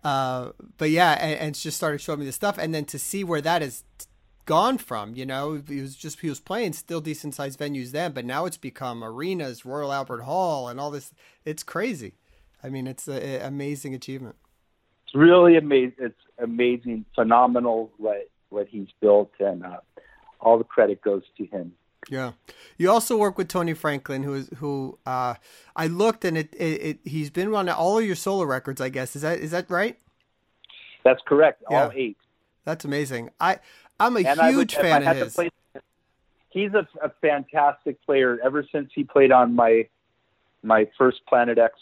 uh, 0.04 0.52
but 0.78 0.92
yeah, 0.92 1.14
and, 1.14 1.40
and 1.40 1.56
just 1.56 1.78
started 1.78 2.00
showing 2.00 2.20
me 2.20 2.26
the 2.26 2.32
stuff, 2.32 2.58
and 2.58 2.74
then 2.74 2.86
to 2.86 3.00
see 3.00 3.24
where 3.24 3.42
that 3.42 3.62
is 3.62 3.84
gone 4.50 4.80
from. 4.80 5.14
You 5.14 5.28
know, 5.28 5.62
he 5.66 5.80
was 5.80 5.96
just 5.96 6.20
he 6.22 6.28
was 6.28 6.40
playing 6.40 6.74
still 6.74 7.02
decent 7.02 7.36
sized 7.36 7.60
venues 7.60 7.92
then, 7.92 8.14
but 8.14 8.26
now 8.26 8.46
it's 8.46 8.58
become 8.58 9.04
arenas, 9.04 9.64
Royal 9.64 9.94
Albert 9.94 10.22
Hall, 10.22 10.68
and 10.68 10.80
all 10.80 10.90
this. 10.90 11.14
It's 11.46 11.62
crazy. 11.62 12.16
I 12.64 12.70
mean, 12.70 12.88
it's 12.88 13.08
an 13.08 13.42
amazing 13.44 13.94
achievement. 13.94 14.36
It's 15.06 15.14
really 15.14 15.56
amazing. 15.56 15.94
It's 16.00 16.20
amazing, 16.40 17.06
phenomenal 17.14 17.92
what 17.98 18.28
what 18.50 18.68
he's 18.68 18.88
built, 19.00 19.32
and 19.40 19.64
uh, 19.64 19.78
all 20.42 20.58
the 20.58 20.64
credit 20.64 21.02
goes 21.04 21.24
to 21.38 21.46
him. 21.46 21.74
Yeah, 22.10 22.32
you 22.80 22.90
also 22.90 23.18
work 23.18 23.38
with 23.38 23.50
Tony 23.50 23.76
Franklin, 23.76 24.24
who 24.24 24.34
is 24.34 24.50
who 24.58 24.98
uh, 25.06 25.36
I 25.76 25.86
looked 25.86 26.26
and 26.26 26.36
it, 26.36 26.56
it, 26.56 26.82
it 26.82 27.00
he's 27.04 27.30
been 27.30 27.54
on 27.54 27.70
all 27.70 28.00
of 28.00 28.06
your 28.06 28.16
solo 28.16 28.46
records. 28.46 28.82
I 28.82 28.90
guess 28.90 29.16
is 29.16 29.22
that 29.22 29.38
is 29.38 29.52
that 29.52 29.70
right? 29.70 30.00
That's 31.04 31.22
correct. 31.28 31.62
Yeah. 31.70 31.84
All 31.84 31.92
eight. 31.94 32.18
That's 32.66 32.84
amazing. 32.84 33.30
I 33.40 33.60
I'm 34.00 34.16
a 34.18 34.22
and 34.22 34.40
huge 34.42 34.76
would, 34.76 34.84
fan 34.84 35.08
of 35.08 35.18
his. 35.18 35.34
Play, 35.34 35.50
he's 36.50 36.74
a, 36.74 36.88
a 37.04 37.10
fantastic 37.22 38.04
player. 38.06 38.40
Ever 38.44 38.66
since 38.72 38.92
he 38.94 39.04
played 39.04 39.32
on 39.32 39.56
my 39.56 39.88
my 40.64 40.88
first 40.98 41.26
Planet 41.28 41.58
X 41.58 41.74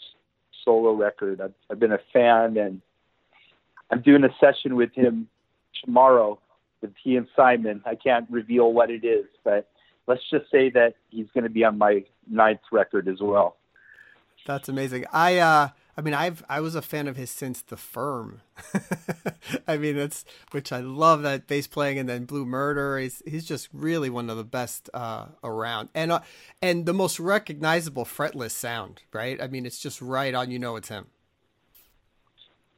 solo 0.64 0.92
record, 0.92 1.40
I've, 1.40 1.54
I've 1.70 1.78
been 1.78 1.92
a 1.92 2.00
fan, 2.12 2.56
and 2.56 2.80
I'm 3.90 4.02
doing 4.02 4.24
a 4.24 4.30
session 4.40 4.76
with 4.76 4.92
him 4.94 5.28
tomorrow 5.84 6.38
with 6.80 6.92
he 7.02 7.16
and 7.16 7.26
Simon. 7.36 7.82
I 7.84 7.94
can't 7.94 8.26
reveal 8.30 8.72
what 8.72 8.90
it 8.90 9.04
is, 9.04 9.26
but 9.44 9.68
let's 10.06 10.22
just 10.30 10.50
say 10.50 10.70
that 10.70 10.94
he's 11.10 11.26
going 11.34 11.44
to 11.44 11.50
be 11.50 11.64
on 11.64 11.78
my 11.78 12.04
ninth 12.28 12.60
record 12.72 13.08
as 13.08 13.20
well. 13.20 13.56
That's 14.46 14.68
amazing. 14.68 15.04
I 15.12 15.38
uh, 15.38 15.68
I 15.98 16.00
mean, 16.00 16.14
I've 16.14 16.44
I 16.48 16.60
was 16.60 16.76
a 16.76 16.80
fan 16.80 17.08
of 17.08 17.16
his 17.16 17.28
since 17.28 17.60
The 17.60 17.76
Firm. 17.76 18.40
I 19.68 19.76
mean, 19.76 19.96
that's 19.96 20.24
which 20.52 20.70
I 20.70 20.78
love 20.78 21.22
that 21.22 21.48
bass 21.48 21.66
playing, 21.66 21.98
and 21.98 22.08
then 22.08 22.24
Blue 22.24 22.46
Murder. 22.46 22.98
He's 22.98 23.20
he's 23.26 23.44
just 23.44 23.68
really 23.72 24.08
one 24.08 24.30
of 24.30 24.36
the 24.36 24.44
best 24.44 24.88
uh, 24.94 25.26
around, 25.42 25.88
and 25.96 26.12
uh, 26.12 26.20
and 26.62 26.86
the 26.86 26.92
most 26.92 27.18
recognizable 27.18 28.04
fretless 28.04 28.52
sound. 28.52 29.02
Right? 29.12 29.42
I 29.42 29.48
mean, 29.48 29.66
it's 29.66 29.80
just 29.80 30.00
right 30.00 30.32
on. 30.36 30.52
You 30.52 30.60
know, 30.60 30.76
it's 30.76 30.88
him. 30.88 31.08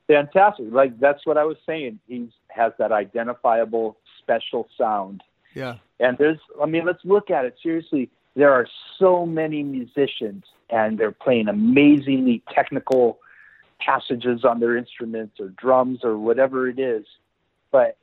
Fantastic. 0.06 0.72
Like 0.72 0.98
that's 0.98 1.26
what 1.26 1.36
I 1.36 1.44
was 1.44 1.58
saying. 1.66 2.00
He 2.08 2.32
has 2.48 2.72
that 2.78 2.90
identifiable 2.90 3.98
special 4.18 4.66
sound. 4.78 5.22
Yeah. 5.54 5.74
And 5.98 6.16
there's, 6.16 6.38
I 6.62 6.64
mean, 6.64 6.86
let's 6.86 7.04
look 7.04 7.30
at 7.30 7.44
it 7.44 7.56
seriously. 7.62 8.08
There 8.34 8.50
are 8.50 8.66
so 8.98 9.26
many 9.26 9.62
musicians 9.62 10.44
and 10.70 10.98
they're 10.98 11.12
playing 11.12 11.48
amazingly 11.48 12.42
technical 12.52 13.18
passages 13.78 14.44
on 14.44 14.60
their 14.60 14.76
instruments 14.76 15.40
or 15.40 15.48
drums 15.48 16.00
or 16.04 16.18
whatever 16.18 16.68
it 16.68 16.78
is, 16.78 17.04
but 17.70 17.96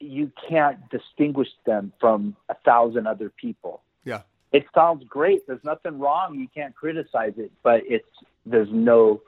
you 0.00 0.30
can't 0.48 0.78
distinguish 0.90 1.48
them 1.66 1.92
from 2.00 2.36
a 2.48 2.54
thousand 2.64 3.06
other 3.06 3.30
people. 3.30 3.82
Yeah. 4.04 4.22
It 4.52 4.64
sounds 4.74 5.04
great. 5.08 5.46
There's 5.46 5.64
nothing 5.64 5.98
wrong. 5.98 6.38
You 6.38 6.48
can't 6.54 6.74
criticize 6.74 7.34
it, 7.36 7.52
but 7.62 7.82
it's 7.86 8.08
there's 8.46 8.70
no 8.72 9.20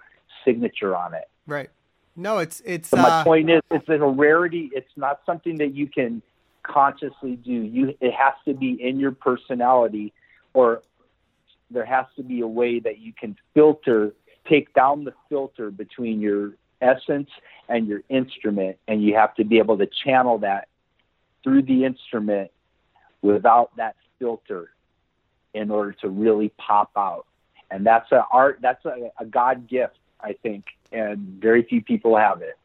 signature 0.44 0.96
on 0.96 1.14
it. 1.14 1.28
Right. 1.46 1.68
No, 2.16 2.38
it's 2.38 2.62
it's. 2.64 2.88
So 2.88 2.96
my 2.96 3.08
uh, 3.08 3.24
point 3.24 3.50
is, 3.50 3.60
it's 3.70 3.88
a 3.88 3.98
rarity. 3.98 4.70
It's 4.72 4.90
not 4.96 5.20
something 5.26 5.58
that 5.58 5.74
you 5.74 5.86
can 5.86 6.22
consciously 6.62 7.36
do. 7.36 7.52
You 7.52 7.94
it 8.00 8.12
has 8.14 8.34
to 8.46 8.54
be 8.54 8.72
in 8.82 8.98
your 8.98 9.12
personality, 9.12 10.12
or 10.54 10.82
there 11.70 11.84
has 11.84 12.06
to 12.16 12.22
be 12.22 12.40
a 12.40 12.46
way 12.46 12.80
that 12.80 12.98
you 12.98 13.12
can 13.12 13.36
filter, 13.54 14.12
take 14.48 14.72
down 14.74 15.04
the 15.04 15.14
filter 15.28 15.70
between 15.70 16.20
your 16.20 16.52
essence 16.80 17.30
and 17.68 17.86
your 17.86 18.02
instrument, 18.08 18.78
and 18.88 19.02
you 19.02 19.14
have 19.14 19.34
to 19.36 19.44
be 19.44 19.58
able 19.58 19.78
to 19.78 19.86
channel 20.04 20.38
that 20.38 20.68
through 21.44 21.62
the 21.62 21.84
instrument 21.84 22.50
without 23.22 23.74
that 23.76 23.96
filter 24.18 24.70
in 25.54 25.70
order 25.70 25.92
to 25.92 26.08
really 26.08 26.50
pop 26.58 26.90
out. 26.96 27.26
And 27.70 27.86
that's 27.86 28.10
a 28.12 28.24
art. 28.30 28.58
That's 28.62 28.84
a, 28.84 29.10
a 29.18 29.24
God 29.24 29.68
gift, 29.68 29.98
I 30.20 30.34
think, 30.42 30.64
and 30.92 31.18
very 31.40 31.62
few 31.62 31.82
people 31.82 32.16
have 32.16 32.42
it. 32.42 32.56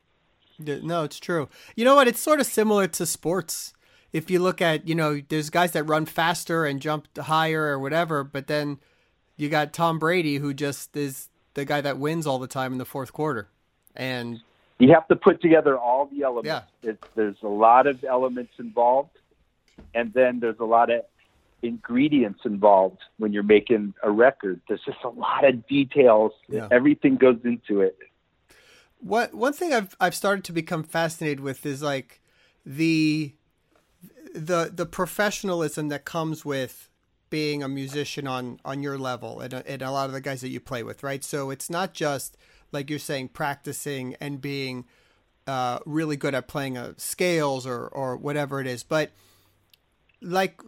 No, 0.83 1.03
it's 1.03 1.19
true. 1.19 1.50
You 1.75 1.85
know 1.85 1.95
what? 1.95 2.07
It's 2.07 2.19
sort 2.19 2.39
of 2.39 2.45
similar 2.45 2.88
to 2.88 3.05
sports. 3.05 3.74
If 4.13 4.29
you 4.29 4.39
look 4.39 4.62
at, 4.62 4.88
you 4.88 4.95
know, 4.95 5.21
there's 5.27 5.50
guys 5.50 5.74
that 5.74 5.83
run 5.83 6.05
faster 6.05 6.65
and 6.65 6.81
jump 6.81 7.17
higher 7.17 7.63
or 7.65 7.77
whatever, 7.77 8.24
but 8.24 8.47
then 8.47 8.79
you 9.38 9.50
got 9.50 9.74
Tom 9.74 10.00
Brady, 10.00 10.38
who 10.38 10.54
just 10.54 10.96
is 10.96 11.30
the 11.54 11.65
guy 11.65 11.82
that 11.82 11.98
wins 11.98 12.27
all 12.27 12.39
the 12.39 12.48
time 12.48 12.72
in 12.72 12.77
the 12.77 12.86
fourth 12.86 13.13
quarter, 13.13 13.48
and 13.96 14.42
you 14.80 14.94
have 14.94 15.08
to 15.08 15.15
put 15.15 15.42
together 15.42 15.77
all 15.77 16.08
the 16.08 16.24
elements. 16.24 16.68
Yeah. 16.82 16.92
It, 16.92 17.04
there's 17.15 17.38
a 17.44 17.48
lot 17.48 17.88
of 17.88 18.04
elements 18.04 18.54
involved, 18.60 19.18
and 19.94 20.13
then 20.13 20.39
there's 20.39 20.60
a 20.60 20.65
lot 20.65 20.89
of 20.89 21.04
ingredients 21.62 22.42
involved 22.46 23.00
when 23.18 23.34
you're 23.34 23.44
making 23.44 23.94
a 24.04 24.12
record. 24.12 24.62
There's 24.68 24.84
just 24.86 25.04
a 25.04 25.10
lot 25.10 25.46
of 25.46 25.65
details. 25.68 26.34
Yeah. 26.48 26.68
Everything 26.72 27.15
goes 27.15 27.39
into 27.44 27.82
it. 27.82 27.98
What 29.00 29.34
one 29.34 29.54
thing 29.54 29.74
I've 29.74 29.96
I've 30.00 30.15
started 30.15 30.44
to 30.46 30.54
become 30.54 30.84
fascinated 30.84 31.39
with 31.39 31.65
is 31.65 31.82
like 31.82 32.22
the 32.65 33.34
the 34.34 34.72
the 34.74 34.86
professionalism 34.86 35.89
that 35.89 36.06
comes 36.06 36.44
with 36.44 36.89
being 37.29 37.63
a 37.63 37.67
musician 37.67 38.27
on 38.27 38.60
on 38.63 38.84
your 38.84 38.98
level 38.98 39.39
and, 39.41 39.53
and 39.53 39.82
a 39.82 39.91
lot 39.91 40.08
of 40.08 40.13
the 40.13 40.22
guys 40.22 40.41
that 40.41 40.50
you 40.50 40.60
play 40.60 40.84
with, 40.84 41.03
right? 41.03 41.24
So 41.24 41.50
it's 41.50 41.70
not 41.70 41.94
just 41.94 42.38
like 42.72 42.89
you're 42.89 43.00
saying 43.00 43.29
practicing 43.29 44.15
and 44.20 44.41
being 44.41 44.86
uh, 45.48 45.79
really 45.86 46.17
good 46.17 46.34
at 46.36 46.48
playing 46.48 46.77
a 46.77 46.98
scales 46.98 47.65
or 47.65 47.88
or 47.88 48.15
whatever 48.17 48.62
it 48.62 48.67
is, 48.67 48.84
but 48.84 49.12
like 50.22 50.62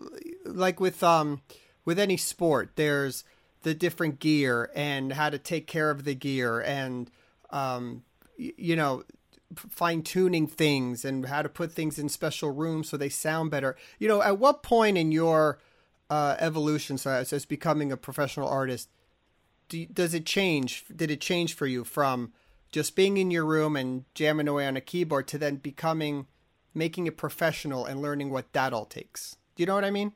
like 0.45 0.79
with 0.79 1.03
um 1.03 1.41
with 1.85 1.99
any 1.99 2.17
sport, 2.17 2.71
there's 2.75 3.23
the 3.63 3.73
different 3.73 4.19
gear 4.19 4.69
and 4.75 5.13
how 5.13 5.29
to 5.29 5.37
take 5.37 5.67
care 5.67 5.89
of 5.89 6.03
the 6.03 6.13
gear 6.13 6.59
and 6.61 7.09
um 7.49 8.03
you 8.37 8.75
know 8.75 9.03
fine 9.55 10.01
tuning 10.01 10.47
things 10.47 11.05
and 11.05 11.25
how 11.27 11.41
to 11.41 11.49
put 11.49 11.71
things 11.71 11.97
in 11.97 12.09
special 12.09 12.51
rooms 12.51 12.89
so 12.89 12.97
they 12.97 13.09
sound 13.09 13.49
better. 13.49 13.75
You 13.99 14.07
know, 14.07 14.21
at 14.21 14.37
what 14.37 14.63
point 14.63 14.97
in 14.97 15.11
your 15.11 15.59
uh, 16.09 16.35
evolution, 16.39 16.97
so 16.97 17.11
as, 17.11 17.45
becoming 17.45 17.91
a 17.91 17.97
professional 17.97 18.47
artist, 18.47 18.89
do, 19.69 19.85
does 19.85 20.13
it 20.13 20.25
change? 20.25 20.85
Did 20.93 21.11
it 21.11 21.21
change 21.21 21.53
for 21.53 21.67
you 21.67 21.83
from 21.83 22.33
just 22.71 22.95
being 22.95 23.17
in 23.17 23.31
your 23.31 23.45
room 23.45 23.75
and 23.75 24.05
jamming 24.13 24.47
away 24.47 24.67
on 24.67 24.77
a 24.77 24.81
keyboard 24.81 25.27
to 25.29 25.37
then 25.37 25.57
becoming, 25.57 26.27
making 26.73 27.07
it 27.07 27.17
professional 27.17 27.85
and 27.85 28.01
learning 28.01 28.29
what 28.29 28.51
that 28.53 28.73
all 28.73 28.85
takes? 28.85 29.35
Do 29.55 29.63
you 29.63 29.67
know 29.67 29.75
what 29.75 29.85
I 29.85 29.91
mean? 29.91 30.13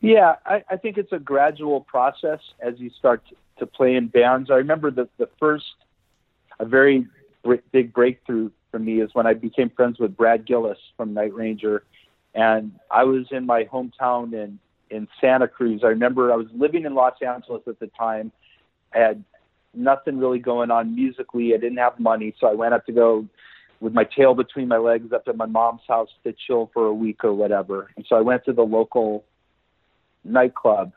Yeah, 0.00 0.34
I, 0.44 0.64
I 0.68 0.76
think 0.76 0.98
it's 0.98 1.12
a 1.12 1.18
gradual 1.18 1.80
process 1.80 2.40
as 2.60 2.78
you 2.78 2.90
start 2.90 3.22
to, 3.28 3.36
to 3.60 3.66
play 3.66 3.94
in 3.94 4.08
bands. 4.08 4.50
I 4.50 4.56
remember 4.56 4.90
the, 4.90 5.08
the 5.16 5.28
first, 5.38 5.64
a 6.58 6.64
very 6.64 7.06
big 7.70 7.92
breakthrough 7.92 8.50
for 8.70 8.78
me 8.78 9.00
is 9.00 9.14
when 9.14 9.26
I 9.26 9.34
became 9.34 9.70
friends 9.70 9.98
with 9.98 10.16
Brad 10.16 10.44
Gillis 10.44 10.78
from 10.96 11.14
Night 11.14 11.32
Ranger. 11.32 11.84
And 12.34 12.72
I 12.90 13.04
was 13.04 13.26
in 13.30 13.46
my 13.46 13.64
hometown 13.64 14.32
in 14.32 14.58
in 14.92 15.08
Santa 15.20 15.48
Cruz. 15.48 15.80
I 15.82 15.88
remember 15.88 16.32
I 16.32 16.36
was 16.36 16.46
living 16.54 16.84
in 16.84 16.94
Los 16.94 17.14
Angeles 17.26 17.62
at 17.66 17.80
the 17.80 17.88
time. 17.98 18.30
I 18.94 18.98
had 18.98 19.24
nothing 19.74 20.18
really 20.18 20.38
going 20.38 20.70
on 20.70 20.94
musically. 20.94 21.54
I 21.54 21.56
didn't 21.56 21.78
have 21.78 21.98
money, 21.98 22.34
so 22.38 22.46
I 22.46 22.52
went 22.52 22.74
up 22.74 22.84
to 22.86 22.92
go 22.92 23.26
with 23.80 23.94
my 23.94 24.04
tail 24.04 24.34
between 24.34 24.68
my 24.68 24.76
legs 24.76 25.12
up 25.12 25.24
to 25.24 25.32
my 25.32 25.46
mom's 25.46 25.80
house 25.88 26.10
to 26.24 26.34
chill 26.46 26.70
for 26.72 26.86
a 26.86 26.94
week 26.94 27.24
or 27.24 27.32
whatever. 27.32 27.90
And 27.96 28.06
so 28.08 28.16
I 28.16 28.20
went 28.20 28.44
to 28.44 28.52
the 28.52 28.62
local 28.62 29.24
nightclub, 30.24 30.92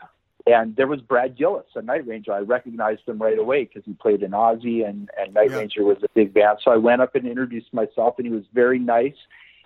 and 0.45 0.75
there 0.75 0.87
was 0.87 1.01
Brad 1.01 1.37
Gillis, 1.37 1.65
a 1.75 1.81
Night 1.81 2.05
Ranger. 2.05 2.33
I 2.33 2.39
recognized 2.39 3.07
him 3.07 3.17
right 3.17 3.39
away 3.39 3.63
because 3.63 3.83
he 3.85 3.93
played 3.93 4.21
in 4.21 4.31
Ozzy, 4.31 4.87
and, 4.87 5.09
and 5.17 5.33
Night 5.33 5.51
yeah. 5.51 5.57
Ranger 5.57 5.83
was 5.85 5.97
a 6.03 6.09
big 6.13 6.33
band. 6.33 6.59
So 6.63 6.71
I 6.71 6.77
went 6.77 7.01
up 7.01 7.15
and 7.15 7.25
introduced 7.25 7.73
myself, 7.73 8.15
and 8.17 8.27
he 8.27 8.33
was 8.33 8.43
very 8.53 8.77
nice 8.77 9.15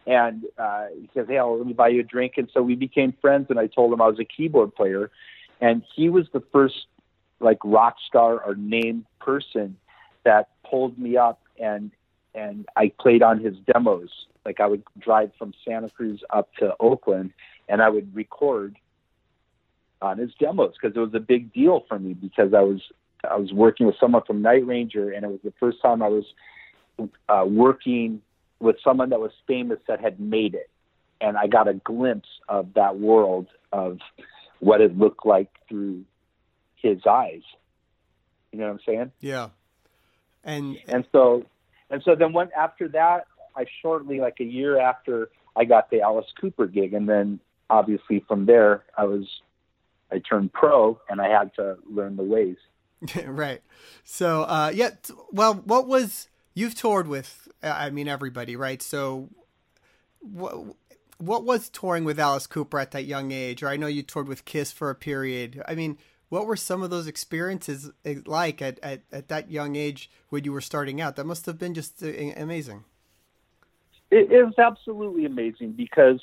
and 0.10 0.46
uh, 0.58 0.88
he 1.00 1.08
says, 1.14 1.28
"Hey, 1.28 1.38
I'll, 1.38 1.56
let 1.56 1.68
me 1.68 1.74
buy 1.74 1.90
you 1.90 2.02
a 2.02 2.04
drink." 2.04 2.34
And 2.38 2.50
so 2.52 2.64
we 2.64 2.76
became 2.76 3.14
friends. 3.22 3.46
And 3.52 3.60
I 3.60 3.68
told 3.68 3.94
him 3.94 4.02
I 4.02 4.08
was 4.08 4.20
a 4.20 4.26
keyboard 4.26 4.74
player, 4.74 5.12
and 5.62 5.84
he 5.96 6.10
was 6.10 6.26
the 6.34 6.42
first 6.52 6.88
like 7.40 7.60
rock 7.64 7.98
star 8.08 8.44
or 8.44 8.56
named 8.56 9.06
person 9.20 9.78
that 10.26 10.50
pulled 10.70 10.98
me 10.98 11.16
up 11.16 11.40
and 11.60 11.92
and 12.36 12.68
I 12.76 12.92
played 13.00 13.22
on 13.22 13.40
his 13.40 13.56
demos. 13.72 14.10
Like 14.46 14.60
I 14.60 14.66
would 14.66 14.84
drive 14.98 15.32
from 15.38 15.54
Santa 15.64 15.90
Cruz 15.90 16.24
up 16.32 16.52
to 16.56 16.76
Oakland, 16.80 17.32
and 17.68 17.80
I 17.80 17.90
would 17.90 18.16
record 18.16 18.78
on 20.02 20.18
his 20.18 20.32
demos 20.40 20.74
because 20.74 20.96
it 20.96 21.00
was 21.00 21.14
a 21.14 21.20
big 21.20 21.54
deal 21.54 21.86
for 21.88 22.00
me 22.00 22.14
because 22.14 22.56
I 22.56 22.62
was 22.62 22.82
I 23.30 23.36
was 23.36 23.54
working 23.54 23.86
with 23.86 23.96
someone 24.00 24.24
from 24.26 24.42
Night 24.42 24.66
Ranger, 24.66 25.12
and 25.12 25.24
it 25.24 25.30
was 25.30 25.42
the 25.44 25.54
first 25.60 25.84
time 25.84 26.02
I 26.02 26.08
was 26.08 26.26
uh, 27.30 27.46
working 27.46 28.24
with 28.60 28.78
someone 28.84 29.10
that 29.10 29.20
was 29.20 29.32
famous 29.48 29.80
that 29.88 30.02
had 30.02 30.20
made 30.20 30.54
it. 30.54 30.70
And 31.22 31.38
I 31.38 31.48
got 31.48 31.68
a 31.68 31.74
glimpse 31.74 32.30
of 32.48 32.74
that 32.76 32.98
world 32.98 33.48
of 33.72 34.00
what 34.60 34.82
it 34.82 34.98
looked 34.98 35.26
like 35.26 35.50
through 35.68 36.04
his 36.76 37.00
eyes. 37.10 37.42
You 38.52 38.60
know 38.60 38.66
what 38.66 38.74
I'm 38.74 38.80
saying? 38.86 39.12
Yeah. 39.20 39.50
And 40.44 40.78
and 40.88 41.06
so 41.12 41.46
and 41.90 42.02
so 42.04 42.16
then 42.16 42.34
when 42.34 42.50
after 42.58 42.88
that, 42.90 43.28
I 43.56 43.66
shortly 43.82 44.20
like 44.20 44.40
a 44.40 44.46
year 44.46 44.80
after 44.80 45.30
I 45.56 45.66
got 45.66 45.90
the 45.90 46.02
Alice 46.02 46.32
Cooper 46.40 46.68
gig, 46.68 46.94
and 46.94 47.08
then 47.08 47.40
obviously 47.70 48.24
from 48.28 48.46
there 48.46 48.84
I 48.98 49.04
was 49.04 49.26
I 50.12 50.20
turned 50.20 50.54
pro, 50.54 51.00
and 51.10 51.22
I 51.22 51.28
had 51.28 51.54
to 51.56 51.78
learn 51.90 52.16
the 52.16 52.24
ways. 52.24 52.58
right. 53.26 53.62
So 54.04 54.44
uh, 54.44 54.72
yeah, 54.74 54.92
well, 55.32 55.56
what 55.56 55.88
was 55.88 56.29
you've 56.54 56.76
toured 56.76 57.08
with? 57.08 57.48
I 57.62 57.90
mean, 57.90 58.08
everybody, 58.08 58.56
right? 58.56 58.82
So 58.82 59.30
what 60.22 60.76
what 61.18 61.44
was 61.44 61.70
touring 61.70 62.06
with 62.06 62.20
Alice 62.20 62.48
Cooper 62.48 62.80
at 62.80 62.92
that 62.92 63.06
young 63.06 63.32
age? 63.32 63.62
Or 63.62 63.68
I 63.68 63.78
know 63.78 63.88
you 63.88 64.04
toured 64.04 64.28
with 64.28 64.46
Kiss 64.46 64.72
for 64.72 64.90
a 64.90 64.96
period. 64.96 65.62
I 65.68 65.76
mean, 65.76 65.98
what 66.30 66.46
were 66.46 66.56
some 66.56 66.82
of 66.82 66.90
those 66.90 67.08
experiences 67.08 67.92
eh, 68.06 68.16
like 68.26 68.62
at, 68.62 68.80
at, 68.82 69.02
at 69.12 69.28
that 69.28 69.52
young 69.52 69.76
age 69.76 70.10
when 70.30 70.44
you 70.46 70.54
were 70.54 70.62
starting 70.62 71.02
out? 71.02 71.18
That 71.18 71.26
must 71.26 71.46
have 71.46 71.60
been 71.60 71.74
just 71.74 72.02
eh, 72.02 72.34
amazing. 72.38 72.86
It, 74.12 74.30
was 74.44 74.58
absolutely 74.58 75.26
amazing 75.26 75.74
because, 75.74 76.20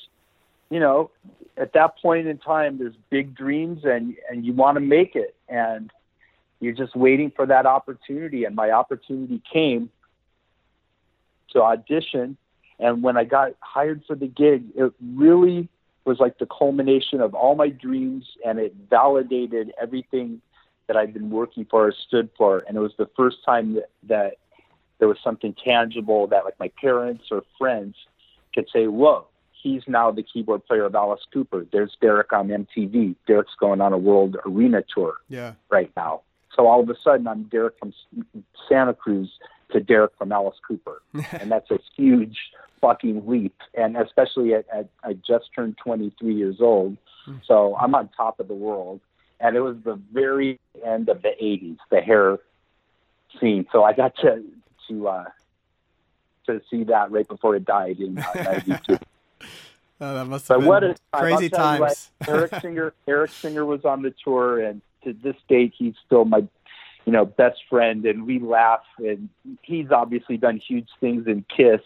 you 0.71 0.81
know, 0.81 1.11
at 1.57 1.73
that 1.75 1.99
point 1.99 2.27
in 2.27 2.39
time, 2.39 2.79
there's 2.79 2.97
big 3.11 3.35
dreams 3.35 3.85
and, 3.85 4.17
and 4.29 4.45
you 4.45 4.53
want 4.55 4.77
to 4.77 4.81
make 4.81 5.15
it. 5.15 5.37
And 5.49 5.93
you're 6.59 6.73
just 6.73 6.97
waiting 6.97 7.31
for 7.31 7.47
that 7.47 7.67
opportunity. 7.67 8.45
And 8.45 8.57
my 8.57 8.71
opportunity 8.71 9.41
came 9.53 9.91
to 11.53 11.63
audition. 11.63 12.37
And 12.79 13.03
when 13.03 13.17
I 13.17 13.25
got 13.25 13.53
hired 13.61 14.03
for 14.07 14.15
the 14.15 14.27
gig, 14.27 14.65
it 14.75 14.93
really 15.01 15.69
was 16.05 16.21
like 16.21 16.39
the 16.39 16.47
culmination 16.47 17.21
of 17.21 17.35
all 17.35 17.55
my 17.55 17.69
dreams 17.69 18.25
and 18.45 18.59
it 18.59 18.75
validated 18.89 19.73
everything 19.81 20.41
that 20.87 20.97
I've 20.97 21.13
been 21.13 21.31
working 21.31 21.67
for 21.69 21.89
or 21.89 21.93
stood 22.07 22.31
for. 22.39 22.63
And 22.67 22.77
it 22.77 22.81
was 22.81 22.93
the 22.97 23.11
first 23.17 23.39
time 23.45 23.75
that, 23.75 23.91
that 24.05 24.35
there 24.99 25.09
was 25.09 25.19
something 25.23 25.55
tangible 25.65 26.27
that 26.29 26.45
like 26.45 26.59
my 26.61 26.71
parents 26.81 27.25
or 27.31 27.43
friends 27.59 27.97
could 28.55 28.69
say, 28.73 28.87
whoa, 28.87 29.27
he's 29.51 29.83
now 29.89 30.11
the 30.11 30.23
keyboard 30.23 30.65
player 30.65 30.85
of 30.85 30.95
Alice 30.95 31.21
Cooper. 31.33 31.67
There's 31.73 31.97
Derek 32.01 32.33
on 32.33 32.49
MTV. 32.49 33.17
Derek's 33.27 33.55
going 33.59 33.81
on 33.81 33.93
a 33.93 33.99
world 33.99 34.37
arena 34.47 34.85
tour 34.95 35.15
yeah. 35.29 35.55
right 35.71 35.91
now. 35.97 36.23
So 36.55 36.67
all 36.67 36.81
of 36.81 36.89
a 36.89 36.95
sudden 37.03 37.27
I'm 37.27 37.45
Derek 37.45 37.79
from 37.79 37.93
Santa 38.69 38.95
Cruz 38.95 39.31
to 39.73 39.81
Derek 39.81 40.13
from 40.19 40.33
Alice 40.33 40.57
Cooper. 40.67 41.03
and 41.33 41.51
that's 41.51 41.71
a 41.71 41.79
huge 41.97 42.37
fucking 42.81 43.27
leap. 43.27 43.55
And 43.75 43.97
especially 43.97 44.55
at, 44.55 44.67
at 44.73 44.89
I 45.03 45.15
just 45.15 45.47
turned 45.55 45.77
23 45.79 46.35
years 46.35 46.57
old. 46.61 46.97
Hmm. 47.25 47.37
So 47.47 47.77
I'm 47.77 47.95
on 47.95 48.09
top 48.17 48.41
of 48.41 48.49
the 48.49 48.55
world. 48.55 49.01
And 49.39 49.57
it 49.57 49.61
was 49.61 49.77
the 49.85 50.01
very 50.13 50.59
end 50.85 51.09
of 51.09 51.23
the 51.23 51.33
80s, 51.41 51.77
the 51.91 52.01
hair 52.01 52.39
scene. 53.39 53.67
So 53.71 53.85
I 53.85 53.93
got 53.93 54.17
to, 54.23 54.43
to, 54.89 55.09
uh, 55.09 55.25
to 56.47 56.63
see 56.71 56.85
that 56.85 57.11
right 57.11 57.29
before 57.29 57.55
it 57.57 57.65
died 57.65 58.01
in 58.01 58.19
uh, 58.19 58.59
92. 58.67 58.99
Oh, 59.99 60.15
that 60.15 60.27
must 60.27 60.47
have 60.49 60.59
but 60.59 60.61
been 60.61 60.69
what 60.69 60.85
a 60.85 60.97
crazy 61.11 61.49
times. 61.49 62.11
Eric 62.29 62.55
Singer, 62.61 62.93
Eric 63.09 63.31
Singer 63.31 63.65
was 63.65 63.85
on 63.87 64.03
the 64.03 64.13
tour, 64.23 64.61
and 64.61 64.83
to 65.05 65.15
this 65.15 65.37
date, 65.49 65.73
he's 65.77 65.95
still 66.05 66.27
my 66.27 66.47
you 67.07 67.13
know, 67.13 67.25
best 67.25 67.61
friend, 67.71 68.05
and 68.05 68.27
we 68.27 68.41
laugh. 68.41 68.85
And 68.99 69.31
he's 69.63 69.91
obviously 69.91 70.37
done 70.37 70.59
huge 70.59 70.89
things 71.01 71.27
in 71.27 71.45
Kiss 71.57 71.81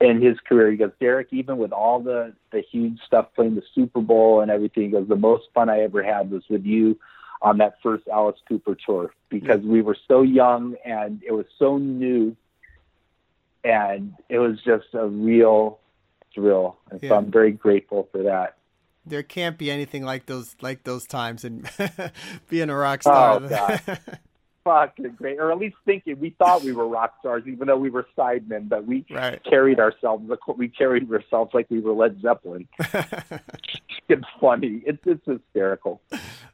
in 0.00 0.22
his 0.22 0.38
career. 0.40 0.70
He 0.70 0.76
goes, 0.76 0.92
Derek, 1.00 1.28
even 1.32 1.56
with 1.56 1.72
all 1.72 2.00
the 2.00 2.34
the 2.52 2.60
huge 2.60 3.00
stuff, 3.06 3.28
playing 3.34 3.56
the 3.56 3.62
Super 3.74 4.00
Bowl 4.00 4.40
and 4.42 4.50
everything, 4.50 4.84
he 4.84 4.88
goes, 4.90 5.08
the 5.08 5.16
most 5.16 5.48
fun 5.54 5.68
I 5.68 5.80
ever 5.80 6.02
had 6.02 6.30
was 6.30 6.44
with 6.48 6.64
you 6.64 6.98
on 7.42 7.58
that 7.58 7.78
first 7.82 8.06
Alice 8.06 8.38
Cooper 8.48 8.76
tour 8.86 9.12
because 9.28 9.62
we 9.62 9.82
were 9.82 9.96
so 10.06 10.22
young 10.22 10.76
and 10.84 11.22
it 11.26 11.32
was 11.32 11.46
so 11.58 11.78
new, 11.78 12.36
and 13.64 14.14
it 14.28 14.38
was 14.38 14.60
just 14.62 14.88
a 14.92 15.06
real 15.06 15.80
thrill. 16.34 16.76
And 16.90 17.02
yeah. 17.02 17.08
so 17.08 17.16
I'm 17.16 17.30
very 17.30 17.52
grateful 17.52 18.08
for 18.12 18.24
that 18.24 18.58
there 19.06 19.22
can't 19.22 19.58
be 19.58 19.70
anything 19.70 20.04
like 20.04 20.26
those 20.26 20.56
like 20.60 20.84
those 20.84 21.06
times 21.06 21.44
and 21.44 21.68
being 22.48 22.70
a 22.70 22.76
rock 22.76 23.02
star. 23.02 23.40
Oh 23.42 23.48
god. 23.48 23.80
Fucking 24.64 25.16
great, 25.18 25.38
or 25.38 25.52
at 25.52 25.58
least 25.58 25.76
thinking 25.84 26.18
we 26.18 26.30
thought 26.38 26.62
we 26.62 26.72
were 26.72 26.88
rock 26.88 27.16
stars, 27.20 27.42
even 27.46 27.68
though 27.68 27.76
we 27.76 27.90
were 27.90 28.06
sidemen. 28.16 28.66
But 28.66 28.86
we 28.86 29.04
right. 29.10 29.38
carried 29.44 29.78
ourselves. 29.78 30.24
We 30.56 30.68
carried 30.68 31.12
ourselves 31.12 31.52
like 31.52 31.66
we 31.68 31.80
were 31.80 31.92
Led 31.92 32.18
Zeppelin. 32.22 32.66
it's 34.08 34.24
funny. 34.40 34.82
It's 34.86 35.02
it's 35.04 35.20
hysterical. 35.26 36.00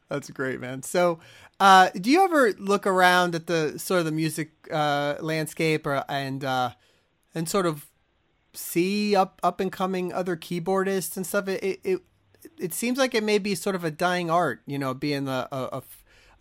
That's 0.09 0.29
great, 0.29 0.59
man. 0.59 0.83
So, 0.83 1.19
uh, 1.61 1.89
do 1.95 2.11
you 2.11 2.25
ever 2.25 2.51
look 2.59 2.85
around 2.85 3.33
at 3.33 3.47
the 3.47 3.79
sort 3.79 3.99
of 3.99 4.05
the 4.05 4.11
music 4.11 4.51
uh, 4.69 5.15
landscape, 5.21 5.87
or 5.87 6.03
and 6.09 6.43
uh, 6.43 6.71
and 7.33 7.47
sort 7.47 7.65
of 7.65 7.87
see 8.53 9.15
up 9.15 9.39
up 9.41 9.61
and 9.61 9.71
coming 9.71 10.11
other 10.11 10.35
keyboardists 10.35 11.15
and 11.15 11.25
stuff? 11.25 11.47
It, 11.47 11.63
it 11.63 11.79
it 11.85 12.01
seems 12.73 12.97
like 12.97 13.13
it 13.13 13.23
may 13.23 13.37
be 13.37 13.55
sort 13.55 13.75
of 13.75 13.83
a 13.83 13.91
dying 13.91 14.29
art, 14.29 14.61
you 14.65 14.79
know, 14.79 14.93
being 14.93 15.27
a, 15.27 15.47
a, 15.51 15.83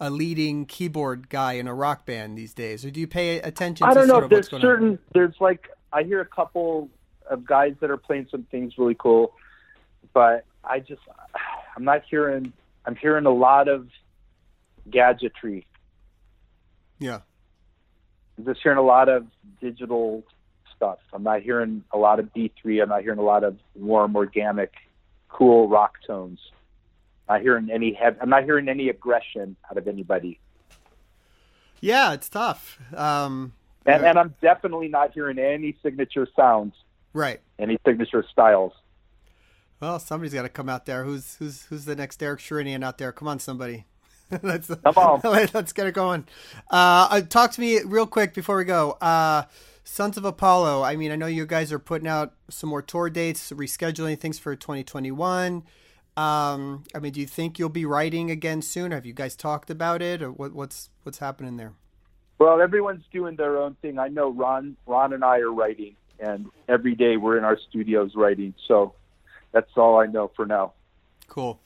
a 0.00 0.10
leading 0.10 0.64
keyboard 0.66 1.28
guy 1.28 1.52
in 1.54 1.66
a 1.66 1.74
rock 1.74 2.06
band 2.06 2.36
these 2.36 2.54
days. 2.54 2.84
Or 2.84 2.90
do 2.90 3.00
you 3.00 3.06
pay 3.06 3.38
attention? 3.40 3.86
I 3.86 3.94
don't 3.94 4.08
know. 4.08 4.26
there's 4.26 4.48
certain. 4.48 4.90
On? 4.90 4.98
There's 5.12 5.34
like 5.40 5.68
I 5.92 6.02
hear 6.02 6.20
a 6.20 6.26
couple 6.26 6.88
of 7.28 7.44
guys 7.44 7.74
that 7.80 7.90
are 7.90 7.96
playing 7.96 8.28
some 8.30 8.44
things 8.50 8.74
really 8.78 8.96
cool, 8.98 9.34
but 10.14 10.44
I 10.64 10.80
just 10.80 11.02
I'm 11.76 11.84
not 11.84 12.02
hearing. 12.08 12.52
I'm 12.86 12.96
hearing 12.96 13.26
a 13.26 13.32
lot 13.32 13.68
of 13.68 13.88
gadgetry. 14.88 15.66
Yeah. 16.98 17.20
I'm 18.38 18.44
just 18.46 18.60
hearing 18.62 18.78
a 18.78 18.82
lot 18.82 19.08
of 19.08 19.26
digital 19.60 20.24
stuff. 20.74 20.98
I'm 21.12 21.22
not 21.22 21.42
hearing 21.42 21.84
a 21.92 21.98
lot 21.98 22.18
of 22.20 22.32
B3. 22.32 22.82
I'm 22.82 22.88
not 22.88 23.02
hearing 23.02 23.18
a 23.18 23.22
lot 23.22 23.44
of 23.44 23.58
warm 23.74 24.16
organic 24.16 24.72
cool 25.30 25.68
rock 25.68 25.94
tones. 26.06 26.38
Not 27.28 27.42
hearing 27.42 27.70
any 27.70 27.92
heavy, 27.92 28.18
I'm 28.20 28.28
not 28.28 28.44
hearing 28.44 28.68
any 28.68 28.88
aggression 28.88 29.56
out 29.70 29.78
of 29.78 29.86
anybody. 29.86 30.40
Yeah, 31.80 32.12
it's 32.12 32.28
tough. 32.28 32.78
Um, 32.94 33.52
and, 33.86 34.04
and 34.04 34.18
I'm 34.18 34.34
definitely 34.42 34.88
not 34.88 35.12
hearing 35.12 35.38
any 35.38 35.76
signature 35.82 36.26
sounds. 36.36 36.74
Right. 37.12 37.40
Any 37.58 37.78
signature 37.86 38.24
styles. 38.30 38.72
Well, 39.80 39.98
somebody's 39.98 40.34
got 40.34 40.42
to 40.42 40.48
come 40.48 40.68
out 40.68 40.84
there. 40.84 41.04
Who's 41.04 41.36
who's 41.36 41.64
who's 41.64 41.86
the 41.86 41.96
next 41.96 42.18
Derek 42.18 42.40
Sherinian 42.40 42.84
out 42.84 42.98
there? 42.98 43.12
Come 43.12 43.28
on, 43.28 43.38
somebody. 43.38 43.86
let's 44.42 44.68
come 44.68 44.94
on. 44.96 45.20
let's 45.54 45.72
get 45.72 45.86
it 45.86 45.94
going. 45.94 46.26
Uh, 46.70 47.08
uh, 47.10 47.20
talk 47.22 47.52
to 47.52 47.60
me 47.60 47.80
real 47.84 48.06
quick 48.06 48.34
before 48.34 48.58
we 48.58 48.64
go. 48.64 48.92
Uh, 49.00 49.44
Sons 49.84 50.16
of 50.16 50.24
Apollo. 50.24 50.82
I 50.82 50.96
mean, 50.96 51.10
I 51.10 51.16
know 51.16 51.26
you 51.26 51.46
guys 51.46 51.72
are 51.72 51.78
putting 51.78 52.08
out 52.08 52.34
some 52.48 52.70
more 52.70 52.82
tour 52.82 53.10
dates, 53.10 53.50
rescheduling 53.50 54.18
things 54.18 54.38
for 54.38 54.54
2021. 54.54 55.62
Um, 56.16 56.84
I 56.94 56.98
mean, 56.98 57.12
do 57.12 57.20
you 57.20 57.26
think 57.26 57.58
you'll 57.58 57.68
be 57.68 57.84
writing 57.84 58.30
again 58.30 58.62
soon? 58.62 58.92
Have 58.92 59.06
you 59.06 59.12
guys 59.12 59.36
talked 59.36 59.70
about 59.70 60.02
it, 60.02 60.22
or 60.22 60.30
what, 60.30 60.52
what's 60.52 60.90
what's 61.02 61.18
happening 61.18 61.56
there? 61.56 61.72
Well, 62.38 62.60
everyone's 62.60 63.04
doing 63.12 63.36
their 63.36 63.58
own 63.58 63.76
thing. 63.82 63.98
I 63.98 64.08
know 64.08 64.30
Ron, 64.30 64.76
Ron 64.86 65.12
and 65.12 65.24
I 65.24 65.38
are 65.38 65.52
writing, 65.52 65.96
and 66.18 66.46
every 66.68 66.94
day 66.94 67.16
we're 67.16 67.38
in 67.38 67.44
our 67.44 67.58
studios 67.68 68.12
writing. 68.14 68.54
So 68.66 68.94
that's 69.52 69.70
all 69.76 70.00
I 70.00 70.06
know 70.06 70.30
for 70.34 70.46
now. 70.46 70.72
Cool. 71.28 71.60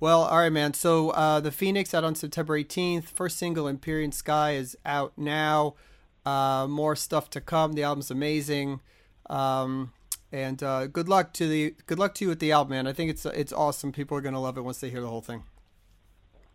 Well, 0.00 0.22
all 0.22 0.38
right, 0.38 0.52
man. 0.52 0.74
So 0.74 1.10
uh, 1.10 1.40
the 1.40 1.52
Phoenix 1.52 1.94
out 1.94 2.04
on 2.04 2.14
September 2.14 2.58
18th. 2.58 3.04
First 3.04 3.38
single, 3.38 3.68
Empyrean 3.68 4.12
Sky, 4.12 4.52
is 4.52 4.76
out 4.84 5.12
now. 5.16 5.74
Uh, 6.24 6.66
more 6.68 6.96
stuff 6.96 7.28
to 7.30 7.40
come. 7.40 7.74
The 7.74 7.82
album's 7.82 8.10
amazing. 8.10 8.80
Um, 9.28 9.92
and 10.32 10.62
uh, 10.62 10.86
good 10.86 11.08
luck 11.08 11.32
to 11.34 11.46
the 11.46 11.74
good 11.86 11.98
luck 11.98 12.14
to 12.14 12.24
you 12.24 12.28
with 12.28 12.40
the 12.40 12.52
album, 12.52 12.70
man. 12.70 12.86
I 12.86 12.92
think 12.92 13.10
it's 13.10 13.24
it's 13.24 13.52
awesome. 13.52 13.92
People 13.92 14.16
are 14.16 14.20
gonna 14.20 14.40
love 14.40 14.58
it 14.58 14.62
once 14.62 14.80
they 14.80 14.90
hear 14.90 15.00
the 15.00 15.08
whole 15.08 15.20
thing. 15.20 15.44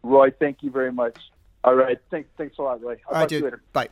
Roie, 0.03 0.31
thank 0.37 0.63
you 0.63 0.69
very 0.69 0.91
much. 0.91 1.17
All 1.63 1.75
right, 1.75 1.97
thanks 2.11 2.29
thanks 2.37 2.57
a 2.57 2.61
lot, 2.61 2.81
Roie. 2.81 2.97
I'll 3.07 3.15
All 3.15 3.21
right, 3.21 3.29
dude. 3.29 3.59
Bye. 3.73 3.89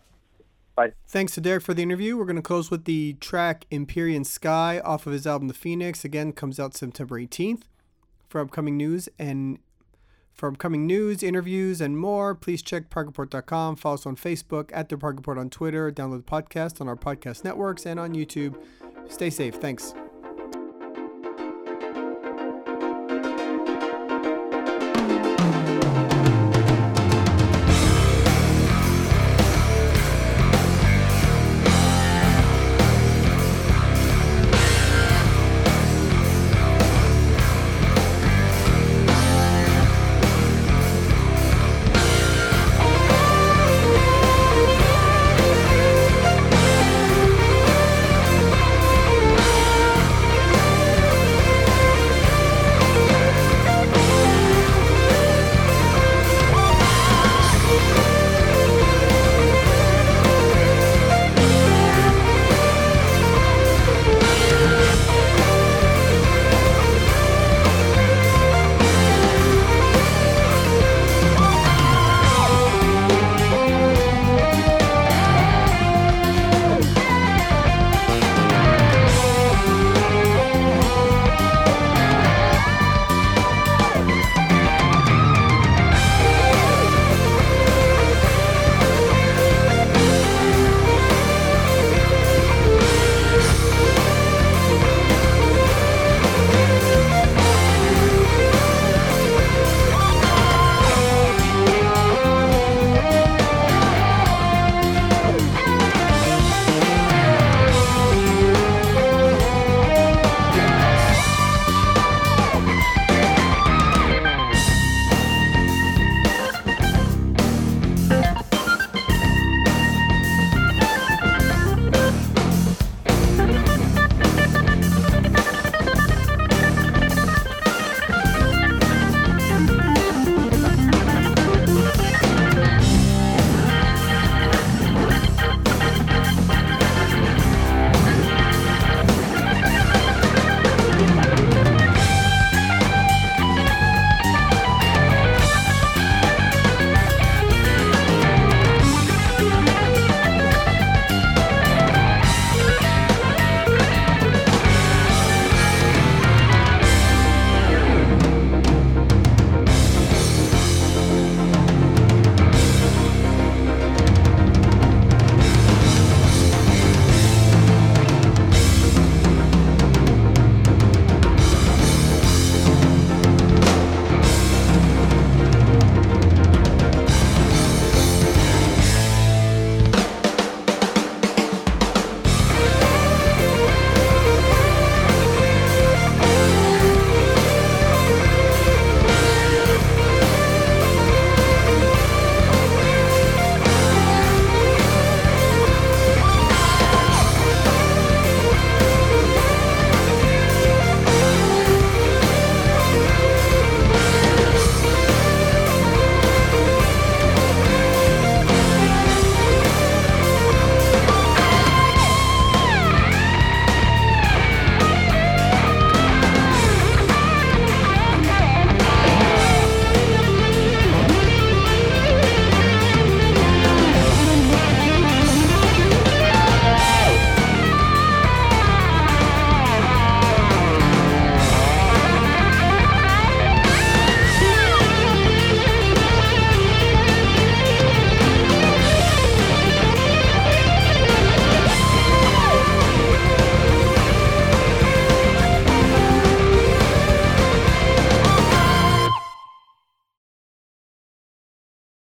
Bye. 0.76 0.92
Thanks 1.08 1.34
to 1.34 1.42
Derek 1.42 1.64
for 1.64 1.74
the 1.74 1.82
interview. 1.82 2.16
We're 2.18 2.26
going 2.26 2.36
to 2.36 2.44
close 2.44 2.70
with 2.70 2.86
the 2.86 3.14
track 3.14 3.66
Empyrean 3.72 4.24
Sky 4.24 4.80
off 4.80 5.08
of 5.08 5.14
his 5.14 5.26
album 5.26 5.48
The 5.48 5.56
Phoenix. 5.56 6.06
Again, 6.06 6.34
comes 6.34 6.60
out 6.60 6.76
September 6.76 7.20
18th. 7.20 7.64
For 8.30 8.42
upcoming 8.42 8.78
news 8.78 9.10
and 9.18 9.58
for 10.38 10.50
upcoming 10.50 10.86
news, 10.86 11.24
interviews, 11.24 11.82
and 11.82 11.98
more, 11.98 12.36
please 12.36 12.62
check 12.62 12.90
progreport.com. 12.90 13.76
Follow 13.76 13.96
us 13.96 14.06
on 14.06 14.16
Facebook, 14.16 14.70
at 14.74 14.90
the 14.90 14.98
Prog 14.98 15.18
Report 15.18 15.38
on 15.38 15.50
Twitter. 15.50 15.92
Download 15.92 16.26
the 16.26 16.32
podcast 16.32 16.80
on 16.80 16.88
our 16.88 16.96
podcast 16.96 17.44
networks 17.44 17.86
and 17.86 18.00
on 18.00 18.14
YouTube. 18.14 18.56
Stay 19.10 19.30
safe. 19.30 19.56
Thanks. 19.56 19.94